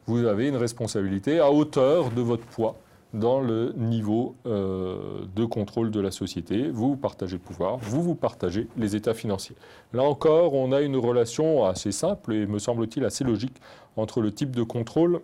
Vous 0.08 0.26
avez 0.26 0.48
une 0.48 0.58
responsabilité 0.58 1.40
à 1.40 1.52
hauteur 1.52 2.10
de 2.10 2.22
votre 2.22 2.46
poids 2.46 2.76
dans 3.14 3.42
le 3.42 3.74
niveau 3.76 4.36
euh, 4.46 5.26
de 5.36 5.46
contrôle 5.46 5.92
de 5.92 6.00
la 6.00 6.12
société. 6.12 6.70
Vous 6.70 6.96
partagez 6.96 7.38
le 7.38 7.42
pouvoir, 7.42 7.78
vous 7.78 8.02
vous 8.02 8.16
partagez 8.16 8.68
les 8.78 8.96
états 8.96 9.14
financiers. 9.14 9.56
Là 9.94 10.04
encore, 10.04 10.54
on 10.54 10.72
a 10.72 10.82
une 10.82 10.96
relation 10.96 11.66
assez 11.66 11.92
simple 11.92 12.34
et 12.34 12.46
me 12.46 12.60
semble-t-il 12.60 13.06
assez 13.06 13.24
logique 13.24 13.56
entre 13.98 14.22
le 14.22 14.32
type 14.32 14.56
de 14.56 14.64
contrôle 14.64 15.22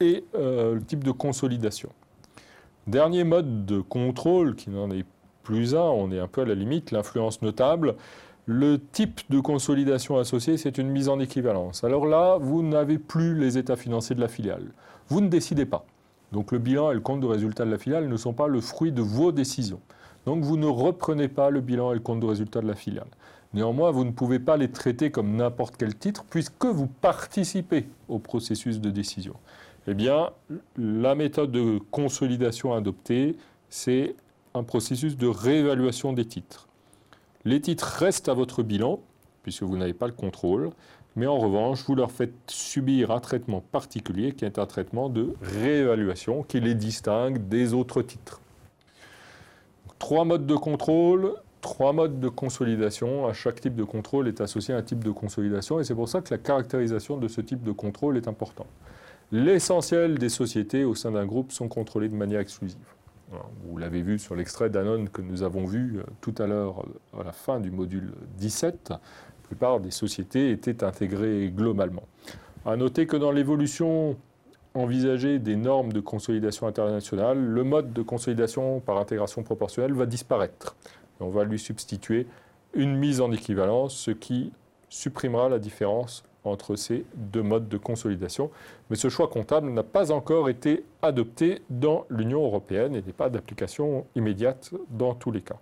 et 0.00 0.24
euh, 0.34 0.74
le 0.74 0.82
type 0.82 1.04
de 1.04 1.12
consolidation. 1.12 1.90
Dernier 2.86 3.24
mode 3.24 3.66
de 3.66 3.80
contrôle, 3.80 4.56
qui 4.56 4.70
n'en 4.70 4.90
est 4.90 5.04
plus 5.42 5.74
un, 5.74 5.80
on 5.80 6.10
est 6.10 6.18
un 6.18 6.28
peu 6.28 6.42
à 6.42 6.44
la 6.44 6.54
limite, 6.54 6.90
l'influence 6.90 7.42
notable. 7.42 7.96
Le 8.46 8.78
type 8.80 9.20
de 9.30 9.38
consolidation 9.38 10.18
associé, 10.18 10.56
c'est 10.56 10.78
une 10.78 10.88
mise 10.88 11.08
en 11.08 11.20
équivalence. 11.20 11.84
Alors 11.84 12.06
là, 12.06 12.38
vous 12.38 12.62
n'avez 12.62 12.98
plus 12.98 13.38
les 13.38 13.58
états 13.58 13.76
financiers 13.76 14.16
de 14.16 14.20
la 14.20 14.28
filiale. 14.28 14.72
Vous 15.08 15.20
ne 15.20 15.28
décidez 15.28 15.66
pas. 15.66 15.84
Donc 16.32 16.52
le 16.52 16.58
bilan 16.58 16.90
et 16.90 16.94
le 16.94 17.00
compte 17.00 17.20
de 17.20 17.26
résultat 17.26 17.64
de 17.64 17.70
la 17.70 17.78
filiale 17.78 18.08
ne 18.08 18.16
sont 18.16 18.32
pas 18.32 18.48
le 18.48 18.60
fruit 18.60 18.92
de 18.92 19.02
vos 19.02 19.32
décisions. 19.32 19.80
Donc 20.26 20.44
vous 20.44 20.56
ne 20.56 20.66
reprenez 20.66 21.28
pas 21.28 21.50
le 21.50 21.60
bilan 21.60 21.92
et 21.92 21.94
le 21.94 22.00
compte 22.00 22.20
de 22.20 22.26
résultat 22.26 22.60
de 22.60 22.66
la 22.66 22.74
filiale. 22.74 23.08
Néanmoins, 23.52 23.90
vous 23.90 24.04
ne 24.04 24.12
pouvez 24.12 24.38
pas 24.38 24.56
les 24.56 24.70
traiter 24.70 25.10
comme 25.10 25.34
n'importe 25.34 25.76
quel 25.76 25.96
titre 25.96 26.24
puisque 26.28 26.64
vous 26.64 26.86
participez 26.86 27.88
au 28.08 28.18
processus 28.18 28.80
de 28.80 28.90
décision. 28.90 29.34
Eh 29.88 29.94
bien, 29.94 30.30
la 30.76 31.14
méthode 31.14 31.50
de 31.50 31.80
consolidation 31.90 32.74
adoptée, 32.74 33.36
c'est 33.68 34.14
un 34.54 34.62
processus 34.62 35.16
de 35.16 35.26
réévaluation 35.26 36.12
des 36.12 36.26
titres. 36.26 36.68
Les 37.44 37.60
titres 37.60 37.86
restent 37.86 38.28
à 38.28 38.34
votre 38.34 38.62
bilan, 38.62 39.00
puisque 39.42 39.62
vous 39.62 39.76
n'avez 39.76 39.94
pas 39.94 40.06
le 40.06 40.12
contrôle, 40.12 40.70
mais 41.16 41.26
en 41.26 41.38
revanche, 41.38 41.84
vous 41.86 41.94
leur 41.94 42.12
faites 42.12 42.32
subir 42.46 43.10
un 43.10 43.20
traitement 43.20 43.60
particulier 43.60 44.32
qui 44.32 44.44
est 44.44 44.58
un 44.58 44.66
traitement 44.66 45.08
de 45.08 45.34
réévaluation 45.42 46.42
qui 46.42 46.60
les 46.60 46.74
distingue 46.74 47.48
des 47.48 47.74
autres 47.74 48.02
titres. 48.02 48.40
Trois 49.98 50.24
modes 50.24 50.46
de 50.46 50.54
contrôle, 50.54 51.34
trois 51.60 51.92
modes 51.92 52.20
de 52.20 52.28
consolidation. 52.28 53.26
À 53.26 53.32
chaque 53.32 53.60
type 53.60 53.74
de 53.74 53.84
contrôle 53.84 54.28
est 54.28 54.40
associé 54.40 54.72
un 54.72 54.82
type 54.82 55.04
de 55.04 55.10
consolidation 55.10 55.80
et 55.80 55.84
c'est 55.84 55.94
pour 55.94 56.08
ça 56.08 56.20
que 56.20 56.32
la 56.32 56.38
caractérisation 56.38 57.16
de 57.16 57.28
ce 57.28 57.40
type 57.40 57.62
de 57.62 57.72
contrôle 57.72 58.16
est 58.16 58.28
importante. 58.28 58.68
L'essentiel 59.32 60.18
des 60.18 60.28
sociétés 60.28 60.84
au 60.84 60.94
sein 60.94 61.12
d'un 61.12 61.26
groupe 61.26 61.52
sont 61.52 61.68
contrôlées 61.68 62.08
de 62.08 62.16
manière 62.16 62.40
exclusive. 62.40 62.78
Vous 63.64 63.78
l'avez 63.78 64.02
vu 64.02 64.18
sur 64.18 64.34
l'extrait 64.34 64.70
d'Anon 64.70 65.06
que 65.06 65.22
nous 65.22 65.44
avons 65.44 65.64
vu 65.64 65.98
euh, 65.98 66.02
tout 66.20 66.34
à 66.38 66.48
l'heure 66.48 66.84
euh, 67.14 67.20
à 67.20 67.24
la 67.24 67.30
fin 67.30 67.60
du 67.60 67.70
module 67.70 68.12
17 68.38 68.92
plupart 69.50 69.80
des 69.80 69.90
sociétés 69.90 70.52
étaient 70.52 70.84
intégrées 70.84 71.52
globalement. 71.52 72.04
À 72.64 72.76
noter 72.76 73.08
que 73.08 73.16
dans 73.16 73.32
l'évolution 73.32 74.16
envisagée 74.74 75.40
des 75.40 75.56
normes 75.56 75.92
de 75.92 75.98
consolidation 75.98 76.68
internationale, 76.68 77.36
le 77.36 77.64
mode 77.64 77.92
de 77.92 78.02
consolidation 78.02 78.78
par 78.78 78.96
intégration 78.98 79.42
proportionnelle 79.42 79.92
va 79.92 80.06
disparaître. 80.06 80.76
on 81.18 81.30
va 81.30 81.42
lui 81.42 81.58
substituer 81.58 82.28
une 82.74 82.94
mise 82.94 83.20
en 83.20 83.32
équivalence, 83.32 83.96
ce 83.96 84.12
qui 84.12 84.52
supprimera 84.88 85.48
la 85.48 85.58
différence 85.58 86.22
entre 86.44 86.76
ces 86.76 87.04
deux 87.16 87.42
modes 87.42 87.68
de 87.68 87.76
consolidation. 87.76 88.52
Mais 88.88 88.96
ce 88.96 89.08
choix 89.08 89.26
comptable 89.26 89.68
n'a 89.70 89.82
pas 89.82 90.12
encore 90.12 90.48
été 90.48 90.84
adopté 91.02 91.62
dans 91.70 92.06
l'Union 92.08 92.44
européenne 92.44 92.94
et 92.94 93.02
n'est 93.02 93.12
pas 93.12 93.30
d'application 93.30 94.06
immédiate 94.14 94.70
dans 94.90 95.14
tous 95.14 95.32
les 95.32 95.42
cas. 95.42 95.58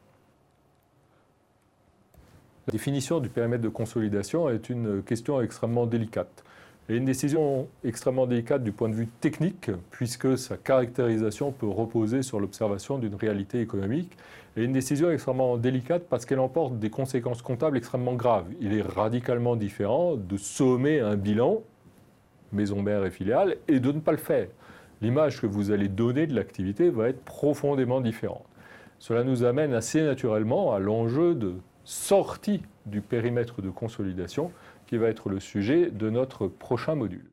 La 2.69 2.73
définition 2.73 3.19
du 3.19 3.31
périmètre 3.31 3.63
de 3.63 3.71
consolidation 3.71 4.51
est 4.51 4.69
une 4.69 5.03
question 5.03 5.41
extrêmement 5.41 5.87
délicate. 5.87 6.45
Et 6.91 6.97
une 6.97 7.07
décision 7.07 7.67
extrêmement 7.83 8.27
délicate 8.27 8.63
du 8.63 8.73
point 8.73 8.91
de 8.91 8.95
vue 8.95 9.07
technique, 9.07 9.71
puisque 9.91 10.37
sa 10.37 10.59
caractérisation 10.59 11.51
peut 11.51 11.67
reposer 11.67 12.21
sur 12.21 12.41
l'observation 12.41 12.99
d'une 12.99 13.15
réalité 13.15 13.63
économique. 13.63 14.13
Et 14.55 14.65
une 14.65 14.75
décision 14.75 15.11
extrêmement 15.11 15.57
délicate 15.57 16.03
parce 16.11 16.27
qu'elle 16.27 16.41
emporte 16.41 16.79
des 16.79 16.91
conséquences 16.91 17.41
comptables 17.41 17.79
extrêmement 17.79 18.13
graves. 18.13 18.49
Il 18.61 18.75
est 18.75 18.83
radicalement 18.83 19.57
différent 19.57 20.17
de 20.17 20.37
sommer 20.37 21.01
un 21.01 21.17
bilan, 21.17 21.63
maison 22.53 22.83
mère 22.83 23.07
et 23.07 23.11
filiale, 23.11 23.57
et 23.67 23.81
de 23.81 23.93
ne 23.93 24.01
pas 24.01 24.13
le 24.13 24.19
faire. 24.19 24.49
L'image 25.01 25.41
que 25.41 25.47
vous 25.47 25.71
allez 25.71 25.89
donner 25.89 26.27
de 26.27 26.35
l'activité 26.35 26.91
va 26.91 27.09
être 27.09 27.25
profondément 27.25 28.03
différente. 28.03 28.45
Cela 28.99 29.25
nous 29.25 29.43
amène 29.43 29.73
assez 29.73 30.03
naturellement 30.03 30.75
à 30.75 30.81
l'enjeu 30.81 31.35
de 31.35 31.55
sortie 31.89 32.61
du 32.85 33.01
périmètre 33.01 33.63
de 33.63 33.71
consolidation 33.71 34.53
qui 34.87 34.99
va 34.99 35.09
être 35.09 35.31
le 35.31 35.41
sujet 35.41 35.91
de 35.91 36.11
notre 36.11 36.47
prochain 36.47 36.95
module. 36.95 37.31